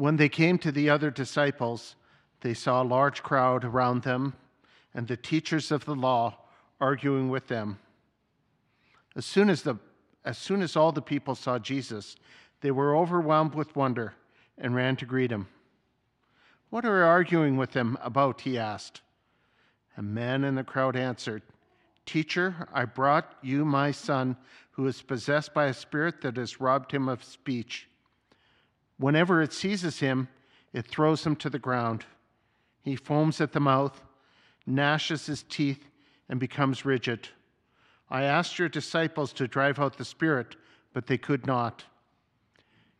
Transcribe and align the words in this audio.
When 0.00 0.16
they 0.16 0.30
came 0.30 0.56
to 0.60 0.72
the 0.72 0.88
other 0.88 1.10
disciples, 1.10 1.94
they 2.40 2.54
saw 2.54 2.82
a 2.82 2.84
large 2.84 3.22
crowd 3.22 3.66
around 3.66 4.02
them 4.02 4.32
and 4.94 5.06
the 5.06 5.18
teachers 5.18 5.70
of 5.70 5.84
the 5.84 5.94
law 5.94 6.38
arguing 6.80 7.28
with 7.28 7.48
them. 7.48 7.78
As 9.14 9.26
soon 9.26 9.50
as, 9.50 9.60
the, 9.60 9.74
as 10.24 10.38
soon 10.38 10.62
as 10.62 10.74
all 10.74 10.90
the 10.90 11.02
people 11.02 11.34
saw 11.34 11.58
Jesus, 11.58 12.16
they 12.62 12.70
were 12.70 12.96
overwhelmed 12.96 13.54
with 13.54 13.76
wonder 13.76 14.14
and 14.56 14.74
ran 14.74 14.96
to 14.96 15.04
greet 15.04 15.30
him. 15.30 15.48
What 16.70 16.86
are 16.86 17.00
you 17.00 17.04
arguing 17.04 17.58
with 17.58 17.72
them 17.72 17.98
about? 18.00 18.40
He 18.40 18.56
asked. 18.56 19.02
A 19.98 20.02
man 20.02 20.44
in 20.44 20.54
the 20.54 20.64
crowd 20.64 20.96
answered, 20.96 21.42
Teacher, 22.06 22.66
I 22.72 22.86
brought 22.86 23.34
you 23.42 23.66
my 23.66 23.90
son 23.90 24.38
who 24.70 24.86
is 24.86 25.02
possessed 25.02 25.52
by 25.52 25.66
a 25.66 25.74
spirit 25.74 26.22
that 26.22 26.38
has 26.38 26.58
robbed 26.58 26.90
him 26.90 27.06
of 27.06 27.22
speech. 27.22 27.89
Whenever 29.00 29.40
it 29.40 29.52
seizes 29.52 30.00
him, 30.00 30.28
it 30.74 30.86
throws 30.86 31.24
him 31.24 31.34
to 31.34 31.48
the 31.48 31.58
ground. 31.58 32.04
He 32.82 32.94
foams 32.94 33.40
at 33.40 33.52
the 33.52 33.58
mouth, 33.58 34.02
gnashes 34.66 35.24
his 35.24 35.42
teeth, 35.42 35.88
and 36.28 36.38
becomes 36.38 36.84
rigid. 36.84 37.28
I 38.10 38.24
asked 38.24 38.58
your 38.58 38.68
disciples 38.68 39.32
to 39.32 39.48
drive 39.48 39.78
out 39.78 39.96
the 39.96 40.04
spirit, 40.04 40.54
but 40.92 41.06
they 41.06 41.16
could 41.16 41.46
not. 41.46 41.82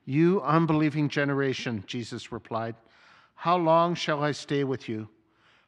You 0.06 0.40
unbelieving 0.40 1.10
generation, 1.10 1.84
Jesus 1.86 2.32
replied, 2.32 2.76
how 3.34 3.56
long 3.56 3.94
shall 3.94 4.22
I 4.22 4.32
stay 4.32 4.64
with 4.64 4.88
you? 4.88 5.08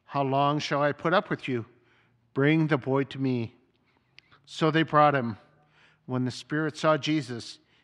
How 0.04 0.22
long 0.22 0.58
shall 0.58 0.82
I 0.82 0.92
put 0.92 1.14
up 1.14 1.30
with 1.30 1.46
you? 1.46 1.66
Bring 2.34 2.66
the 2.66 2.78
boy 2.78 3.04
to 3.04 3.18
me. 3.18 3.54
So 4.46 4.70
they 4.70 4.82
brought 4.82 5.14
him. 5.14 5.36
When 6.06 6.24
the 6.24 6.30
spirit 6.30 6.76
saw 6.76 6.96
Jesus, 6.96 7.58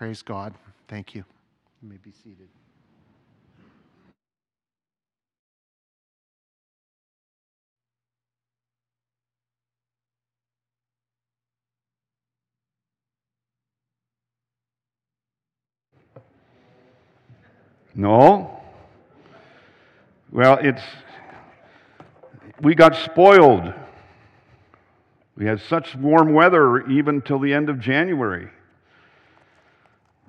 Praise 0.00 0.22
God. 0.22 0.54
Thank 0.88 1.14
you. 1.14 1.22
You 1.82 1.90
may 1.90 1.98
be 1.98 2.10
seated. 2.10 2.48
No. 17.94 18.58
Well, 20.32 20.56
it's 20.62 20.80
we 22.62 22.74
got 22.74 22.96
spoiled. 22.96 23.74
We 25.36 25.44
had 25.44 25.60
such 25.60 25.94
warm 25.94 26.32
weather 26.32 26.88
even 26.88 27.20
till 27.20 27.38
the 27.38 27.52
end 27.52 27.68
of 27.68 27.78
January. 27.78 28.48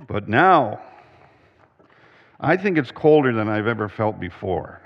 But 0.08 0.28
now, 0.28 0.82
I 2.40 2.58
think 2.58 2.78
it's 2.78 2.92
colder 2.92 3.34
than 3.34 3.48
I've 3.48 3.68
ever 3.68 3.88
felt 3.88 4.20
before. 4.20 4.82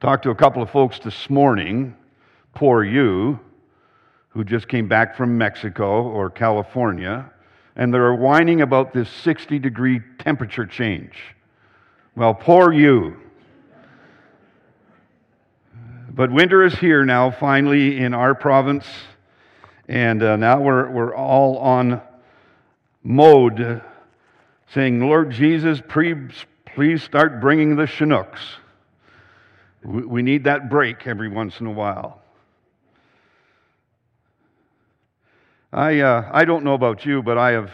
Talked 0.00 0.24
to 0.24 0.30
a 0.30 0.34
couple 0.34 0.62
of 0.62 0.70
folks 0.70 0.98
this 0.98 1.30
morning, 1.30 1.94
poor 2.54 2.82
you, 2.82 3.38
who 4.30 4.42
just 4.42 4.66
came 4.66 4.88
back 4.88 5.16
from 5.16 5.38
Mexico 5.38 6.02
or 6.02 6.30
California, 6.30 7.30
and 7.76 7.94
they're 7.94 8.14
whining 8.14 8.62
about 8.62 8.92
this 8.92 9.08
60 9.08 9.58
degree 9.60 10.00
temperature 10.18 10.66
change. 10.66 11.14
Well, 12.16 12.34
poor 12.34 12.72
you. 12.72 13.16
But 16.10 16.32
winter 16.32 16.64
is 16.64 16.74
here 16.74 17.04
now, 17.04 17.30
finally, 17.30 17.98
in 17.98 18.14
our 18.14 18.34
province, 18.34 18.86
and 19.86 20.22
uh, 20.22 20.36
now 20.36 20.60
we're, 20.60 20.90
we're 20.90 21.14
all 21.14 21.58
on 21.58 22.02
mode 23.02 23.82
saying, 24.74 25.00
Lord 25.00 25.30
Jesus, 25.30 25.80
please 25.86 27.02
start 27.02 27.40
bringing 27.40 27.76
the 27.76 27.86
Chinooks. 27.86 28.40
We 29.84 30.22
need 30.22 30.44
that 30.44 30.70
break 30.70 31.06
every 31.06 31.28
once 31.28 31.60
in 31.60 31.66
a 31.66 31.72
while. 31.72 32.20
I, 35.72 36.00
uh, 36.00 36.30
I 36.32 36.44
don't 36.44 36.64
know 36.64 36.74
about 36.74 37.04
you, 37.04 37.22
but 37.22 37.38
I 37.38 37.52
have 37.52 37.70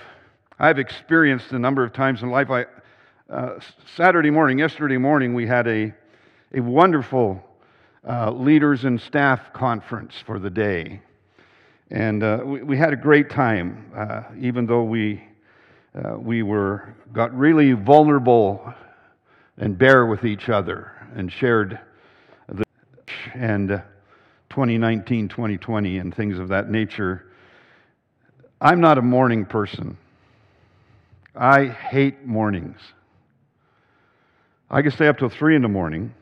I've 0.60 0.78
experienced 0.78 1.52
a 1.52 1.58
number 1.58 1.84
of 1.84 1.92
times 1.92 2.22
in 2.22 2.30
life. 2.30 2.50
I, 2.50 2.66
uh, 3.30 3.60
Saturday 3.94 4.30
morning, 4.30 4.58
yesterday 4.58 4.96
morning, 4.96 5.34
we 5.34 5.46
had 5.46 5.68
a, 5.68 5.94
a 6.52 6.60
wonderful 6.60 7.44
uh, 8.08 8.32
leaders 8.32 8.84
and 8.84 9.00
staff 9.00 9.52
conference 9.52 10.14
for 10.26 10.40
the 10.40 10.50
day. 10.50 11.00
And 11.90 12.22
uh, 12.22 12.40
we, 12.44 12.62
we, 12.62 12.76
had 12.76 12.92
a 12.92 12.96
great 12.96 13.30
time, 13.30 13.90
uh, 13.96 14.22
even 14.38 14.66
though 14.66 14.82
we, 14.82 15.24
uh, 15.94 16.18
we 16.18 16.42
were, 16.42 16.94
got 17.14 17.34
really 17.34 17.72
vulnerable 17.72 18.74
and 19.56 19.76
bare 19.78 20.04
with 20.04 20.24
each 20.24 20.50
other 20.50 20.92
and 21.16 21.32
shared 21.32 21.80
the 22.48 22.64
and 23.34 23.82
2019, 24.50 25.28
2020, 25.28 25.98
and 25.98 26.14
things 26.14 26.38
of 26.38 26.48
that 26.48 26.70
nature. 26.70 27.32
I'm 28.60 28.80
not 28.80 28.98
a 28.98 29.02
morning 29.02 29.46
person. 29.46 29.96
I 31.34 31.66
hate 31.66 32.26
mornings. 32.26 32.80
I 34.70 34.82
can 34.82 34.90
stay 34.90 35.06
up 35.06 35.18
till 35.18 35.30
three 35.30 35.56
in 35.56 35.62
the 35.62 35.68
morning, 35.68 36.12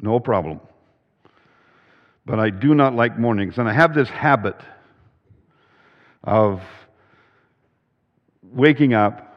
no 0.00 0.20
problem. 0.20 0.60
But 2.26 2.38
I 2.38 2.50
do 2.50 2.74
not 2.74 2.94
like 2.94 3.18
mornings. 3.18 3.56
And 3.56 3.68
I 3.68 3.72
have 3.72 3.94
this 3.94 4.08
habit 4.08 4.56
of 6.24 6.62
waking 8.42 8.94
up, 8.94 9.36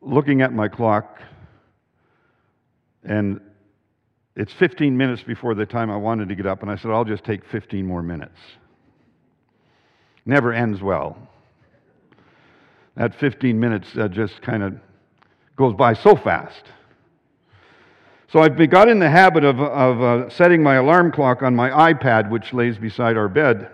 looking 0.00 0.42
at 0.42 0.52
my 0.52 0.68
clock, 0.68 1.20
and 3.02 3.40
it's 4.36 4.52
15 4.52 4.96
minutes 4.96 5.22
before 5.22 5.54
the 5.54 5.66
time 5.66 5.90
I 5.90 5.96
wanted 5.96 6.28
to 6.28 6.34
get 6.34 6.46
up, 6.46 6.62
and 6.62 6.70
I 6.70 6.76
said, 6.76 6.90
I'll 6.90 7.04
just 7.04 7.24
take 7.24 7.44
15 7.46 7.86
more 7.86 8.02
minutes 8.02 8.38
never 10.26 10.52
ends 10.52 10.80
well. 10.80 11.16
That 12.96 13.14
15 13.14 13.58
minutes 13.58 13.88
uh, 13.96 14.08
just 14.08 14.40
kind 14.42 14.62
of 14.62 14.74
goes 15.56 15.74
by 15.74 15.94
so 15.94 16.16
fast. 16.16 16.64
So 18.28 18.40
I've 18.40 18.56
got 18.70 18.88
in 18.88 18.98
the 18.98 19.10
habit 19.10 19.44
of, 19.44 19.60
of 19.60 20.02
uh, 20.02 20.30
setting 20.30 20.62
my 20.62 20.76
alarm 20.76 21.12
clock 21.12 21.42
on 21.42 21.54
my 21.54 21.92
iPad, 21.92 22.30
which 22.30 22.52
lays 22.52 22.78
beside 22.78 23.16
our 23.16 23.28
bed. 23.28 23.70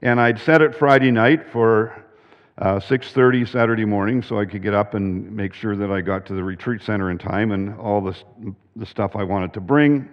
And 0.00 0.20
I'd 0.20 0.38
set 0.38 0.62
it 0.62 0.76
Friday 0.76 1.10
night 1.10 1.50
for 1.50 2.04
uh, 2.56 2.78
6.30 2.78 3.48
Saturday 3.48 3.84
morning 3.84 4.22
so 4.22 4.38
I 4.38 4.44
could 4.44 4.62
get 4.62 4.72
up 4.72 4.94
and 4.94 5.30
make 5.32 5.52
sure 5.52 5.74
that 5.74 5.90
I 5.90 6.00
got 6.02 6.24
to 6.26 6.34
the 6.34 6.44
retreat 6.44 6.82
center 6.82 7.10
in 7.10 7.18
time 7.18 7.50
and 7.50 7.76
all 7.78 8.00
the, 8.00 8.16
the 8.76 8.86
stuff 8.86 9.16
I 9.16 9.24
wanted 9.24 9.54
to 9.54 9.60
bring. 9.60 10.08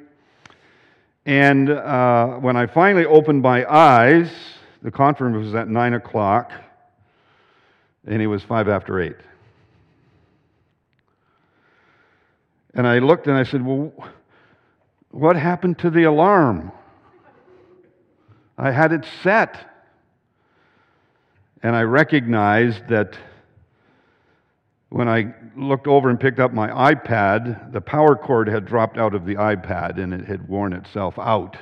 And 1.27 1.69
uh, 1.69 2.37
when 2.37 2.55
I 2.55 2.65
finally 2.65 3.05
opened 3.05 3.43
my 3.43 3.63
eyes, 3.71 4.31
the 4.81 4.89
conference 4.89 5.37
was 5.37 5.53
at 5.53 5.67
9 5.67 5.93
o'clock, 5.93 6.51
and 8.07 8.21
it 8.21 8.27
was 8.27 8.41
5 8.41 8.67
after 8.67 8.99
8. 8.99 9.15
And 12.73 12.87
I 12.87 12.99
looked 12.99 13.27
and 13.27 13.37
I 13.37 13.43
said, 13.43 13.63
Well, 13.63 13.93
what 15.11 15.35
happened 15.35 15.79
to 15.79 15.89
the 15.91 16.03
alarm? 16.03 16.71
I 18.57 18.71
had 18.71 18.91
it 18.91 19.05
set. 19.23 19.74
And 21.65 21.75
I 21.75 21.81
recognized 21.81 22.89
that 22.89 23.17
when 24.89 25.09
I 25.09 25.33
looked 25.57 25.87
over 25.87 26.11
and 26.11 26.19
picked 26.19 26.39
up 26.39 26.53
my 26.53 26.93
iPad, 26.93 27.73
the 27.73 27.81
power 27.81 28.15
cord 28.15 28.47
had 28.47 28.67
dropped 28.67 28.99
out 28.99 29.15
of 29.15 29.25
the 29.25 29.33
iPad 29.33 29.97
and 29.97 30.13
it 30.13 30.25
had 30.25 30.47
worn 30.47 30.73
itself 30.73 31.17
out. 31.17 31.57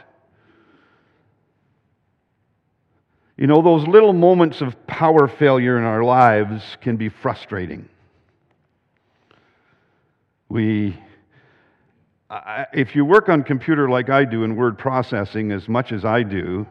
You 3.38 3.48
know, 3.48 3.62
those 3.62 3.88
little 3.88 4.12
moments 4.12 4.60
of 4.60 4.76
power 4.88 5.30
failure 5.30 5.78
in 5.78 5.86
our 5.86 6.04
lives 6.04 6.76
can 6.82 6.98
be 6.98 7.08
frustrating. 7.08 7.88
We, 10.50 11.00
if 12.74 12.94
you 12.94 13.06
work 13.06 13.30
on 13.30 13.44
computer 13.44 13.88
like 13.88 14.10
I 14.10 14.26
do 14.26 14.44
in 14.44 14.58
word 14.58 14.78
processing 14.78 15.54
as 15.54 15.70
much 15.70 15.94
as 15.94 16.04
I 16.04 16.24
do, 16.24 16.68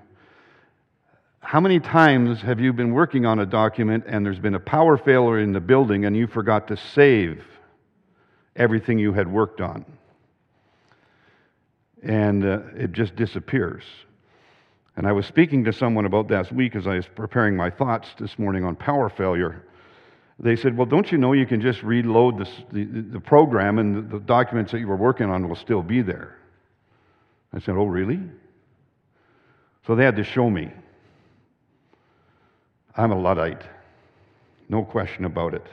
how 1.42 1.60
many 1.60 1.80
times 1.80 2.40
have 2.40 2.60
you 2.60 2.72
been 2.72 2.92
working 2.92 3.26
on 3.26 3.40
a 3.40 3.46
document 3.46 4.04
and 4.06 4.24
there's 4.24 4.38
been 4.38 4.54
a 4.54 4.60
power 4.60 4.96
failure 4.96 5.40
in 5.40 5.52
the 5.52 5.60
building 5.60 6.04
and 6.04 6.16
you 6.16 6.26
forgot 6.26 6.68
to 6.68 6.76
save 6.76 7.44
everything 8.56 8.98
you 8.98 9.12
had 9.12 9.26
worked 9.30 9.60
on? 9.60 9.84
And 12.02 12.44
uh, 12.44 12.60
it 12.76 12.92
just 12.92 13.16
disappears. 13.16 13.82
And 14.96 15.06
I 15.06 15.12
was 15.12 15.26
speaking 15.26 15.64
to 15.64 15.72
someone 15.72 16.04
about 16.04 16.28
that 16.28 16.52
week 16.52 16.76
as 16.76 16.86
I 16.86 16.96
was 16.96 17.06
preparing 17.06 17.56
my 17.56 17.70
thoughts 17.70 18.08
this 18.18 18.38
morning 18.38 18.64
on 18.64 18.76
power 18.76 19.08
failure. 19.08 19.64
They 20.38 20.56
said, 20.56 20.76
Well, 20.76 20.86
don't 20.86 21.10
you 21.10 21.18
know 21.18 21.32
you 21.32 21.46
can 21.46 21.60
just 21.60 21.82
reload 21.82 22.38
this, 22.38 22.50
the, 22.72 22.84
the 22.84 23.20
program 23.20 23.78
and 23.78 24.10
the 24.10 24.20
documents 24.20 24.72
that 24.72 24.78
you 24.78 24.88
were 24.88 24.96
working 24.96 25.28
on 25.28 25.48
will 25.48 25.56
still 25.56 25.82
be 25.82 26.02
there? 26.02 26.36
I 27.52 27.58
said, 27.58 27.74
Oh, 27.74 27.86
really? 27.86 28.20
So 29.86 29.96
they 29.96 30.04
had 30.04 30.16
to 30.16 30.24
show 30.24 30.48
me. 30.48 30.70
I'm 32.96 33.10
a 33.10 33.18
Luddite. 33.18 33.62
No 34.68 34.84
question 34.84 35.24
about 35.24 35.54
it. 35.54 35.66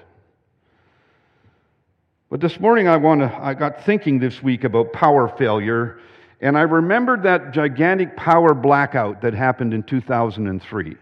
But 2.30 2.40
this 2.40 2.60
morning 2.60 2.88
I, 2.88 2.96
want 2.96 3.22
to, 3.22 3.34
I 3.42 3.54
got 3.54 3.84
thinking 3.84 4.20
this 4.20 4.42
week 4.42 4.64
about 4.64 4.94
power 4.94 5.28
failure, 5.28 6.00
and 6.42 6.58
I 6.58 6.62
remembered 6.62 7.24
that 7.24 7.52
gigantic 7.52 8.16
power 8.16 8.54
blackout 8.54 9.22
that 9.22 9.34
happened 9.34 9.74
in 9.74 9.84
2003. 9.84 10.96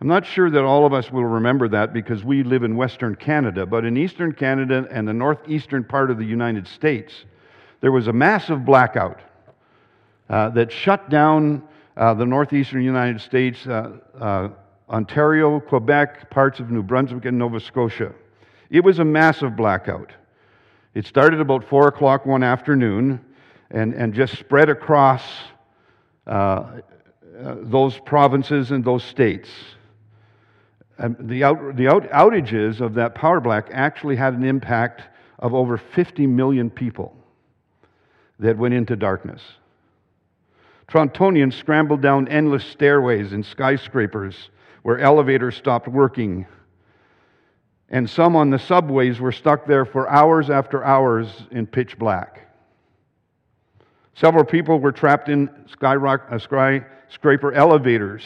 I'm 0.00 0.08
not 0.08 0.26
sure 0.26 0.50
that 0.50 0.62
all 0.62 0.86
of 0.86 0.92
us 0.92 1.10
will 1.10 1.24
remember 1.24 1.66
that 1.68 1.92
because 1.92 2.22
we 2.22 2.42
live 2.42 2.62
in 2.62 2.76
Western 2.76 3.16
Canada, 3.16 3.64
but 3.64 3.84
in 3.84 3.96
Eastern 3.96 4.32
Canada 4.32 4.86
and 4.90 5.08
the 5.08 5.14
northeastern 5.14 5.82
part 5.82 6.10
of 6.10 6.18
the 6.18 6.24
United 6.24 6.68
States, 6.68 7.24
there 7.80 7.90
was 7.90 8.06
a 8.06 8.12
massive 8.12 8.64
blackout 8.64 9.20
uh, 10.28 10.50
that 10.50 10.70
shut 10.70 11.08
down 11.10 11.62
uh, 11.96 12.12
the 12.14 12.26
northeastern 12.26 12.82
United 12.82 13.20
States, 13.20 13.66
uh, 13.66 13.96
uh 14.20 14.48
Ontario, 14.88 15.60
Quebec, 15.60 16.30
parts 16.30 16.60
of 16.60 16.70
New 16.70 16.82
Brunswick, 16.82 17.24
and 17.24 17.38
Nova 17.38 17.58
Scotia. 17.58 18.12
It 18.70 18.84
was 18.84 18.98
a 18.98 19.04
massive 19.04 19.56
blackout. 19.56 20.12
It 20.94 21.06
started 21.06 21.40
about 21.40 21.64
4 21.64 21.88
o'clock 21.88 22.26
one 22.26 22.42
afternoon 22.42 23.20
and, 23.70 23.94
and 23.94 24.14
just 24.14 24.38
spread 24.38 24.68
across 24.68 25.22
uh, 26.26 26.30
uh, 26.30 27.56
those 27.62 27.98
provinces 27.98 28.70
and 28.70 28.84
those 28.84 29.02
states. 29.02 29.48
And 30.98 31.16
the, 31.28 31.42
out, 31.42 31.76
the 31.76 31.88
out, 31.88 32.08
outages 32.10 32.80
of 32.80 32.94
that 32.94 33.14
power 33.14 33.40
black 33.40 33.68
actually 33.72 34.16
had 34.16 34.34
an 34.34 34.44
impact 34.44 35.02
of 35.40 35.52
over 35.54 35.76
50 35.76 36.26
million 36.26 36.70
people 36.70 37.16
that 38.38 38.56
went 38.56 38.74
into 38.74 38.94
darkness. 38.94 39.42
Torontonians 40.88 41.54
scrambled 41.54 42.02
down 42.02 42.28
endless 42.28 42.64
stairways 42.64 43.32
and 43.32 43.44
skyscrapers 43.44 44.50
where 44.84 44.98
elevators 44.98 45.56
stopped 45.56 45.88
working. 45.88 46.46
And 47.88 48.08
some 48.08 48.36
on 48.36 48.50
the 48.50 48.58
subways 48.58 49.18
were 49.18 49.32
stuck 49.32 49.66
there 49.66 49.86
for 49.86 50.08
hours 50.10 50.50
after 50.50 50.84
hours 50.84 51.26
in 51.50 51.66
pitch 51.66 51.98
black. 51.98 52.46
Several 54.14 54.44
people 54.44 54.78
were 54.78 54.92
trapped 54.92 55.30
in 55.30 55.48
uh, 55.82 56.38
skyscraper 56.38 57.52
elevators 57.54 58.22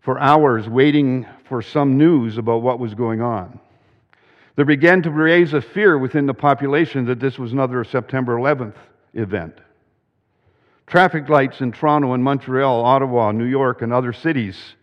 for 0.00 0.20
hours 0.20 0.68
waiting 0.68 1.26
for 1.48 1.62
some 1.62 1.98
news 1.98 2.38
about 2.38 2.62
what 2.62 2.78
was 2.78 2.94
going 2.94 3.20
on. 3.20 3.58
There 4.54 4.64
began 4.64 5.02
to 5.02 5.10
raise 5.10 5.52
a 5.52 5.60
fear 5.60 5.98
within 5.98 6.26
the 6.26 6.34
population 6.34 7.06
that 7.06 7.18
this 7.18 7.40
was 7.40 7.52
another 7.52 7.82
September 7.82 8.36
11th 8.36 8.76
event. 9.14 9.58
Traffic 10.86 11.28
lights 11.28 11.60
in 11.60 11.72
Toronto 11.72 12.12
and 12.12 12.22
Montreal, 12.22 12.84
Ottawa, 12.84 13.32
New 13.32 13.46
York, 13.46 13.82
and 13.82 13.92
other 13.92 14.12
cities 14.12 14.76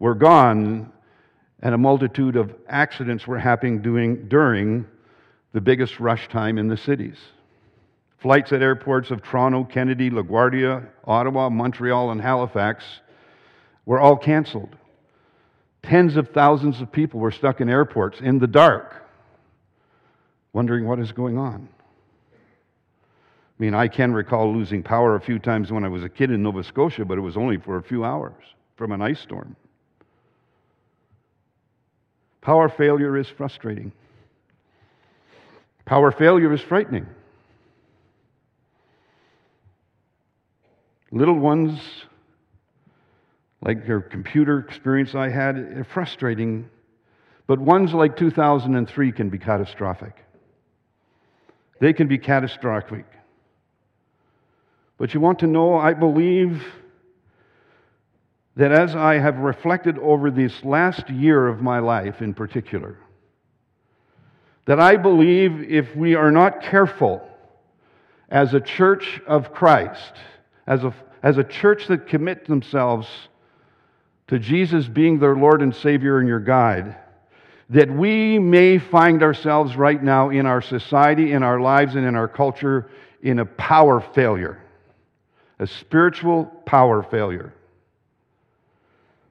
were 0.00 0.14
gone, 0.16 0.90
and 1.60 1.74
a 1.74 1.78
multitude 1.78 2.34
of 2.34 2.52
accidents 2.68 3.26
were 3.26 3.38
happening 3.38 3.80
during 3.80 4.86
the 5.52 5.60
biggest 5.60 6.00
rush 6.00 6.28
time 6.28 6.58
in 6.58 6.66
the 6.66 6.76
cities. 6.76 7.18
Flights 8.18 8.52
at 8.52 8.62
airports 8.62 9.10
of 9.10 9.22
Toronto, 9.22 9.64
Kennedy, 9.64 10.10
LaGuardia, 10.10 10.86
Ottawa, 11.04 11.48
Montreal, 11.48 12.10
and 12.10 12.20
Halifax 12.20 12.84
were 13.86 14.00
all 14.00 14.16
canceled. 14.16 14.74
Tens 15.82 16.16
of 16.16 16.28
thousands 16.30 16.80
of 16.80 16.92
people 16.92 17.20
were 17.20 17.30
stuck 17.30 17.60
in 17.60 17.70
airports 17.70 18.20
in 18.20 18.38
the 18.38 18.46
dark, 18.46 19.06
wondering 20.52 20.86
what 20.86 20.98
is 20.98 21.12
going 21.12 21.38
on. 21.38 21.68
I 22.32 23.62
mean, 23.62 23.74
I 23.74 23.88
can 23.88 24.12
recall 24.12 24.54
losing 24.54 24.82
power 24.82 25.14
a 25.14 25.20
few 25.20 25.38
times 25.38 25.70
when 25.70 25.84
I 25.84 25.88
was 25.88 26.04
a 26.04 26.08
kid 26.08 26.30
in 26.30 26.42
Nova 26.42 26.64
Scotia, 26.64 27.04
but 27.04 27.18
it 27.18 27.22
was 27.22 27.36
only 27.36 27.58
for 27.58 27.76
a 27.76 27.82
few 27.82 28.04
hours 28.04 28.42
from 28.76 28.92
an 28.92 29.02
ice 29.02 29.20
storm. 29.20 29.56
Power 32.40 32.68
failure 32.68 33.16
is 33.16 33.28
frustrating. 33.28 33.92
Power 35.84 36.10
failure 36.10 36.52
is 36.52 36.60
frightening. 36.60 37.06
Little 41.12 41.38
ones, 41.38 41.80
like 43.60 43.86
your 43.86 44.00
computer 44.00 44.60
experience 44.60 45.14
I 45.14 45.28
had, 45.28 45.56
are 45.56 45.86
frustrating, 45.92 46.70
but 47.46 47.58
ones 47.58 47.92
like 47.92 48.16
2003 48.16 49.12
can 49.12 49.28
be 49.28 49.38
catastrophic. 49.38 50.24
They 51.80 51.92
can 51.92 52.06
be 52.06 52.18
catastrophic. 52.18 53.06
But 54.98 55.14
you 55.14 55.20
want 55.20 55.40
to 55.40 55.46
know, 55.46 55.76
I 55.76 55.94
believe 55.94 56.62
that 58.56 58.72
as 58.72 58.94
I 58.94 59.14
have 59.14 59.38
reflected 59.38 59.98
over 59.98 60.30
this 60.30 60.64
last 60.64 61.08
year 61.08 61.46
of 61.46 61.60
my 61.60 61.78
life 61.78 62.20
in 62.20 62.34
particular, 62.34 62.96
that 64.66 64.80
I 64.80 64.96
believe 64.96 65.70
if 65.70 65.94
we 65.96 66.14
are 66.14 66.30
not 66.30 66.62
careful 66.62 67.26
as 68.28 68.54
a 68.54 68.60
church 68.60 69.20
of 69.26 69.52
Christ, 69.52 70.12
as 70.66 70.84
a, 70.84 70.94
as 71.22 71.38
a 71.38 71.44
church 71.44 71.86
that 71.88 72.06
commit 72.06 72.46
themselves 72.46 73.08
to 74.28 74.38
Jesus 74.38 74.86
being 74.86 75.18
their 75.18 75.34
Lord 75.34 75.62
and 75.62 75.74
Savior 75.74 76.18
and 76.18 76.28
your 76.28 76.40
guide, 76.40 76.96
that 77.70 77.90
we 77.90 78.38
may 78.38 78.78
find 78.78 79.22
ourselves 79.22 79.76
right 79.76 80.02
now 80.02 80.30
in 80.30 80.46
our 80.46 80.60
society, 80.60 81.32
in 81.32 81.42
our 81.42 81.60
lives, 81.60 81.94
and 81.94 82.04
in 82.04 82.16
our 82.16 82.28
culture 82.28 82.90
in 83.22 83.38
a 83.38 83.44
power 83.44 84.00
failure, 84.00 84.62
a 85.58 85.66
spiritual 85.66 86.46
power 86.64 87.02
failure. 87.02 87.52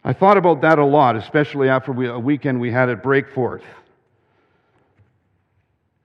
I 0.04 0.13
thought 0.13 0.38
about 0.38 0.62
that 0.62 0.80
a 0.80 0.86
lot, 0.86 1.16
especially 1.16 1.69
after 1.69 1.92
we, 1.92 2.07
a 2.07 2.18
weekend 2.18 2.60
we 2.60 2.72
had 2.72 2.90
at 2.90 3.04
Breakforth. 3.04 3.63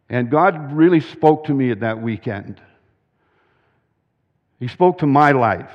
And 0.08 0.30
God 0.30 0.72
really 0.72 1.00
spoke 1.00 1.44
to 1.44 1.54
me 1.54 1.70
at 1.70 1.80
that 1.80 2.00
weekend. 2.00 2.60
He 4.58 4.68
spoke 4.68 4.98
to 4.98 5.06
my 5.06 5.32
life 5.32 5.72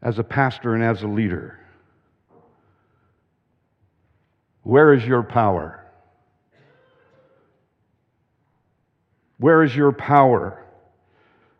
as 0.00 0.18
a 0.18 0.24
pastor 0.24 0.74
and 0.74 0.82
as 0.82 1.02
a 1.02 1.06
leader. 1.06 1.58
Where 4.62 4.92
is 4.94 5.04
your 5.04 5.22
power? 5.22 5.84
Where 9.38 9.62
is 9.64 9.74
your 9.74 9.92
power? 9.92 10.64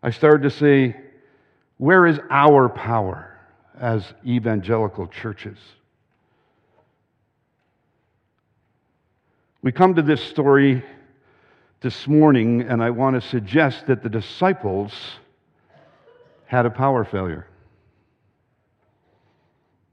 I 0.03 0.11
started 0.11 0.43
to 0.45 0.51
say, 0.51 0.97
Where 1.79 2.07
is 2.07 2.19
our 2.31 2.69
power? 2.69 3.32
As 3.83 4.15
evangelical 4.25 5.09
churches. 5.09 5.59
We 9.61 9.73
come 9.73 9.97
to 9.97 10.03
this 10.03 10.23
story 10.23 10.85
this 11.81 12.07
morning, 12.07 12.63
and 12.63 12.81
I 12.81 12.91
want 12.91 13.21
to 13.21 13.29
suggest 13.29 13.89
that 13.89 14.05
the 14.05 14.09
disciples 14.09 14.93
had 16.47 16.65
a 16.65 16.71
power 16.71 17.05
failure. 17.05 17.49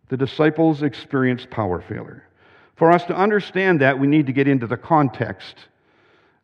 The 0.09 0.17
disciples 0.17 0.83
experienced 0.83 1.49
power 1.49 1.81
failure. 1.81 2.27
For 2.75 2.91
us 2.91 3.03
to 3.05 3.15
understand 3.15 3.81
that, 3.81 3.97
we 3.97 4.05
need 4.05 4.27
to 4.27 4.33
get 4.33 4.47
into 4.47 4.67
the 4.67 4.77
context 4.77 5.55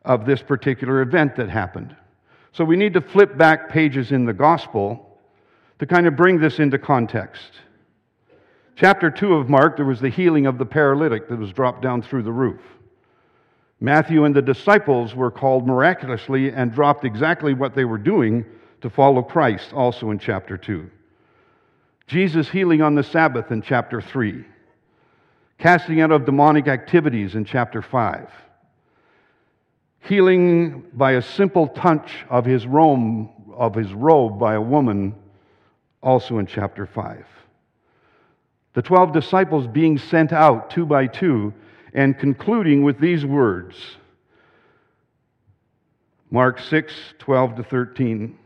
of 0.03 0.25
this 0.25 0.41
particular 0.41 1.01
event 1.01 1.35
that 1.35 1.49
happened. 1.49 1.95
So 2.53 2.63
we 2.63 2.75
need 2.75 2.93
to 2.93 3.01
flip 3.01 3.37
back 3.37 3.69
pages 3.69 4.11
in 4.11 4.25
the 4.25 4.33
gospel 4.33 5.14
to 5.79 5.85
kind 5.85 6.07
of 6.07 6.15
bring 6.15 6.39
this 6.39 6.59
into 6.59 6.77
context. 6.77 7.51
Chapter 8.75 9.09
2 9.09 9.35
of 9.35 9.49
Mark, 9.49 9.77
there 9.77 9.85
was 9.85 10.01
the 10.01 10.09
healing 10.09 10.45
of 10.45 10.57
the 10.57 10.65
paralytic 10.65 11.29
that 11.29 11.39
was 11.39 11.53
dropped 11.53 11.81
down 11.81 12.01
through 12.01 12.23
the 12.23 12.31
roof. 12.31 12.61
Matthew 13.79 14.25
and 14.25 14.35
the 14.35 14.41
disciples 14.41 15.15
were 15.15 15.31
called 15.31 15.67
miraculously 15.67 16.51
and 16.51 16.73
dropped 16.73 17.05
exactly 17.05 17.53
what 17.53 17.75
they 17.75 17.85
were 17.85 17.97
doing 17.97 18.45
to 18.81 18.89
follow 18.89 19.21
Christ, 19.21 19.73
also 19.73 20.11
in 20.11 20.19
chapter 20.19 20.57
2. 20.57 20.89
Jesus 22.07 22.49
healing 22.49 22.81
on 22.81 22.95
the 22.95 23.03
Sabbath 23.03 23.51
in 23.51 23.61
chapter 23.61 24.01
3. 24.01 24.45
Casting 25.57 26.01
out 26.01 26.11
of 26.11 26.25
demonic 26.25 26.67
activities 26.67 27.35
in 27.35 27.45
chapter 27.45 27.81
5. 27.81 28.29
Healing 30.01 30.85
by 30.93 31.13
a 31.13 31.21
simple 31.21 31.67
touch 31.69 32.25
of 32.29 32.45
his 32.45 32.67
robe, 32.67 33.29
of 33.55 33.73
his 33.73 33.93
robe 33.93 34.39
by 34.39 34.55
a 34.55 34.61
woman 34.61 35.15
also 36.05 36.37
in 36.37 36.45
chapter 36.45 36.85
5. 36.85 37.25
The 38.73 38.81
12 38.81 39.11
disciples 39.11 39.67
being 39.67 39.97
sent 39.97 40.31
out 40.31 40.69
two 40.69 40.85
by 40.85 41.07
two 41.07 41.53
and 41.93 42.17
concluding 42.17 42.83
with 42.83 42.99
these 42.99 43.25
words 43.25 43.75
Mark 46.31 46.59
6, 46.59 46.93
12 47.19 47.55
to 47.55 47.63
13. 47.63 48.37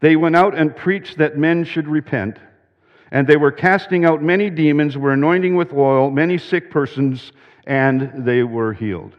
They 0.00 0.14
went 0.14 0.36
out 0.36 0.56
and 0.56 0.76
preached 0.76 1.18
that 1.18 1.36
men 1.36 1.64
should 1.64 1.88
repent, 1.88 2.38
and 3.10 3.26
they 3.26 3.36
were 3.36 3.50
casting 3.50 4.04
out 4.04 4.22
many 4.22 4.50
demons, 4.50 4.96
were 4.96 5.12
anointing 5.12 5.56
with 5.56 5.72
oil 5.72 6.10
many 6.10 6.38
sick 6.38 6.70
persons, 6.70 7.32
and 7.66 8.24
they 8.24 8.44
were 8.44 8.72
healed. 8.72 9.16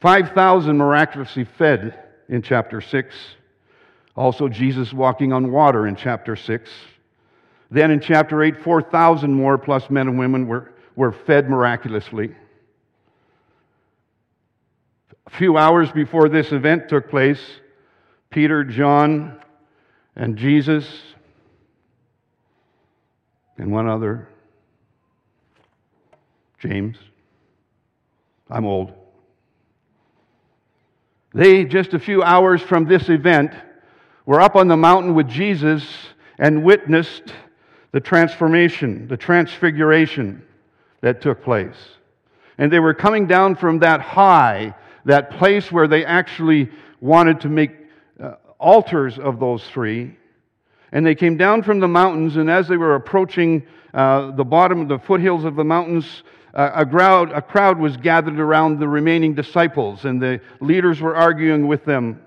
5,000 0.00 0.78
miraculously 0.78 1.44
fed 1.44 1.98
in 2.28 2.40
chapter 2.40 2.80
6. 2.80 3.14
Also, 4.18 4.48
Jesus 4.48 4.92
walking 4.92 5.32
on 5.32 5.52
water 5.52 5.86
in 5.86 5.94
chapter 5.94 6.34
6. 6.34 6.68
Then 7.70 7.92
in 7.92 8.00
chapter 8.00 8.42
8, 8.42 8.64
4,000 8.64 9.32
more 9.32 9.56
plus 9.56 9.88
men 9.90 10.08
and 10.08 10.18
women 10.18 10.48
were, 10.48 10.72
were 10.96 11.12
fed 11.12 11.48
miraculously. 11.48 12.34
A 15.24 15.30
few 15.30 15.56
hours 15.56 15.92
before 15.92 16.28
this 16.28 16.50
event 16.50 16.88
took 16.88 17.08
place, 17.08 17.38
Peter, 18.28 18.64
John, 18.64 19.38
and 20.16 20.36
Jesus, 20.36 20.84
and 23.56 23.70
one 23.70 23.88
other, 23.88 24.28
James. 26.58 26.96
I'm 28.50 28.64
old. 28.64 28.92
They, 31.32 31.64
just 31.64 31.94
a 31.94 32.00
few 32.00 32.24
hours 32.24 32.60
from 32.60 32.86
this 32.86 33.08
event, 33.08 33.52
were 34.28 34.42
up 34.42 34.56
on 34.56 34.68
the 34.68 34.76
mountain 34.76 35.14
with 35.14 35.26
Jesus 35.26 35.82
and 36.38 36.62
witnessed 36.62 37.32
the 37.92 38.00
transformation, 38.00 39.08
the 39.08 39.16
transfiguration 39.16 40.42
that 41.00 41.22
took 41.22 41.42
place. 41.42 41.74
And 42.58 42.70
they 42.70 42.78
were 42.78 42.92
coming 42.92 43.26
down 43.26 43.56
from 43.56 43.78
that 43.78 44.02
high, 44.02 44.74
that 45.06 45.30
place 45.30 45.72
where 45.72 45.88
they 45.88 46.04
actually 46.04 46.68
wanted 47.00 47.40
to 47.40 47.48
make 47.48 47.70
uh, 48.22 48.34
altars 48.58 49.18
of 49.18 49.40
those 49.40 49.64
three. 49.68 50.14
And 50.92 51.06
they 51.06 51.14
came 51.14 51.38
down 51.38 51.62
from 51.62 51.80
the 51.80 51.88
mountains, 51.88 52.36
and 52.36 52.50
as 52.50 52.68
they 52.68 52.76
were 52.76 52.96
approaching 52.96 53.66
uh, 53.94 54.32
the 54.32 54.44
bottom 54.44 54.82
of 54.82 54.88
the 54.88 54.98
foothills 54.98 55.46
of 55.46 55.56
the 55.56 55.64
mountains, 55.64 56.22
uh, 56.52 56.72
a, 56.74 56.84
crowd, 56.84 57.32
a 57.32 57.40
crowd 57.40 57.78
was 57.78 57.96
gathered 57.96 58.38
around 58.38 58.78
the 58.78 58.88
remaining 58.88 59.32
disciples, 59.32 60.04
and 60.04 60.20
the 60.20 60.38
leaders 60.60 61.00
were 61.00 61.16
arguing 61.16 61.66
with 61.66 61.86
them. 61.86 62.20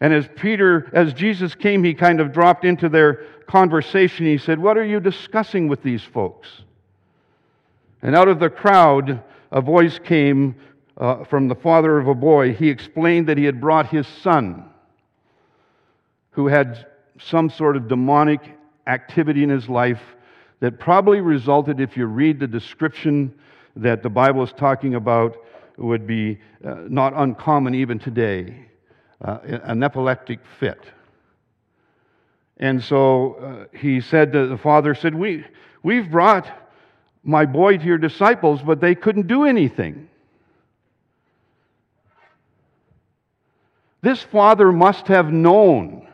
And 0.00 0.12
as 0.12 0.28
Peter, 0.36 0.90
as 0.92 1.14
Jesus 1.14 1.54
came, 1.54 1.82
he 1.82 1.94
kind 1.94 2.20
of 2.20 2.32
dropped 2.32 2.64
into 2.64 2.88
their 2.88 3.24
conversation. 3.46 4.26
He 4.26 4.38
said, 4.38 4.58
What 4.58 4.76
are 4.76 4.84
you 4.84 5.00
discussing 5.00 5.68
with 5.68 5.82
these 5.82 6.02
folks? 6.02 6.48
And 8.02 8.14
out 8.14 8.28
of 8.28 8.38
the 8.38 8.50
crowd, 8.50 9.22
a 9.50 9.60
voice 9.60 9.98
came 9.98 10.56
uh, 10.98 11.24
from 11.24 11.48
the 11.48 11.54
father 11.54 11.98
of 11.98 12.08
a 12.08 12.14
boy. 12.14 12.52
He 12.52 12.68
explained 12.68 13.28
that 13.28 13.38
he 13.38 13.44
had 13.44 13.60
brought 13.60 13.88
his 13.88 14.06
son, 14.06 14.66
who 16.30 16.46
had 16.46 16.86
some 17.18 17.48
sort 17.48 17.76
of 17.76 17.88
demonic 17.88 18.40
activity 18.86 19.42
in 19.42 19.48
his 19.48 19.68
life 19.68 20.00
that 20.60 20.78
probably 20.78 21.20
resulted, 21.20 21.80
if 21.80 21.96
you 21.96 22.06
read 22.06 22.38
the 22.38 22.46
description 22.46 23.34
that 23.76 24.02
the 24.02 24.10
Bible 24.10 24.42
is 24.42 24.52
talking 24.52 24.94
about, 24.94 25.36
would 25.78 26.06
be 26.06 26.38
uh, 26.64 26.76
not 26.88 27.12
uncommon 27.14 27.74
even 27.74 27.98
today 27.98 28.66
uh, 29.22 29.38
an 29.44 29.82
epileptic 29.82 30.40
fit. 30.58 30.80
And 32.58 32.82
so 32.82 33.34
uh, 33.34 33.76
he 33.76 34.00
said 34.00 34.32
to 34.32 34.46
the 34.46 34.58
father, 34.58 34.94
said, 34.94 35.14
we, 35.14 35.44
We've 35.82 36.10
brought 36.10 36.50
my 37.22 37.44
boy 37.44 37.76
to 37.76 37.84
your 37.84 37.98
disciples, 37.98 38.60
but 38.62 38.80
they 38.80 38.94
couldn't 38.94 39.26
do 39.26 39.44
anything. 39.44 40.08
This 44.02 44.22
father 44.22 44.72
must 44.72 45.08
have 45.08 45.32
known 45.32 46.06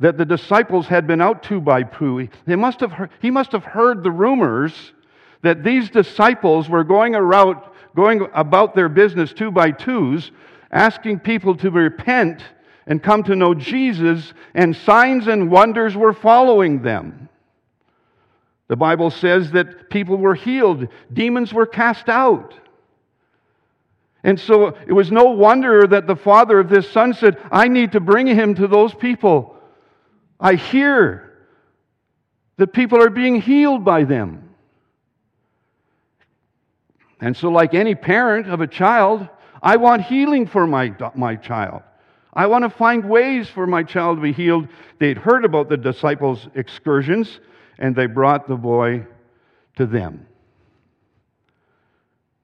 that 0.00 0.16
the 0.16 0.24
disciples 0.24 0.86
had 0.86 1.06
been 1.06 1.20
out 1.20 1.42
to 1.44 1.60
by 1.60 1.82
two. 1.82 2.28
They 2.46 2.56
must 2.56 2.80
have 2.80 2.92
heard, 2.92 3.10
he 3.20 3.30
must 3.30 3.52
have 3.52 3.64
heard 3.64 4.02
the 4.02 4.10
rumors 4.10 4.92
that 5.42 5.62
these 5.62 5.90
disciples 5.90 6.68
were 6.68 6.84
going, 6.84 7.14
around, 7.14 7.60
going 7.94 8.26
about 8.34 8.74
their 8.74 8.88
business 8.88 9.32
two 9.32 9.50
by 9.50 9.70
twos, 9.70 10.30
asking 10.70 11.20
people 11.20 11.56
to 11.56 11.70
repent 11.70 12.42
and 12.86 13.02
come 13.02 13.22
to 13.24 13.36
know 13.36 13.54
Jesus, 13.54 14.32
and 14.54 14.74
signs 14.74 15.28
and 15.28 15.50
wonders 15.50 15.96
were 15.96 16.12
following 16.12 16.82
them. 16.82 17.28
The 18.68 18.76
Bible 18.76 19.10
says 19.10 19.50
that 19.52 19.90
people 19.90 20.16
were 20.16 20.34
healed, 20.34 20.88
demons 21.12 21.52
were 21.52 21.66
cast 21.66 22.08
out. 22.08 22.54
And 24.22 24.38
so 24.38 24.68
it 24.86 24.92
was 24.92 25.10
no 25.10 25.24
wonder 25.24 25.86
that 25.86 26.06
the 26.06 26.16
father 26.16 26.58
of 26.60 26.68
this 26.68 26.90
son 26.90 27.14
said, 27.14 27.38
I 27.50 27.68
need 27.68 27.92
to 27.92 28.00
bring 28.00 28.26
him 28.26 28.54
to 28.56 28.66
those 28.66 28.94
people. 28.94 29.56
I 30.38 30.54
hear 30.54 31.32
that 32.58 32.72
people 32.72 33.02
are 33.02 33.10
being 33.10 33.40
healed 33.40 33.84
by 33.84 34.04
them. 34.04 34.54
And 37.20 37.36
so, 37.36 37.50
like 37.50 37.74
any 37.74 37.94
parent 37.94 38.48
of 38.48 38.60
a 38.60 38.66
child, 38.66 39.28
I 39.62 39.76
want 39.76 40.02
healing 40.02 40.46
for 40.46 40.66
my, 40.66 40.94
my 41.14 41.36
child. 41.36 41.82
I 42.32 42.46
want 42.46 42.64
to 42.64 42.70
find 42.70 43.08
ways 43.08 43.48
for 43.48 43.66
my 43.66 43.82
child 43.82 44.18
to 44.18 44.22
be 44.22 44.32
healed. 44.32 44.68
They'd 44.98 45.18
heard 45.18 45.44
about 45.44 45.68
the 45.68 45.76
disciples' 45.76 46.48
excursions, 46.54 47.40
and 47.78 47.94
they 47.94 48.06
brought 48.06 48.46
the 48.46 48.56
boy 48.56 49.06
to 49.76 49.86
them. 49.86 50.26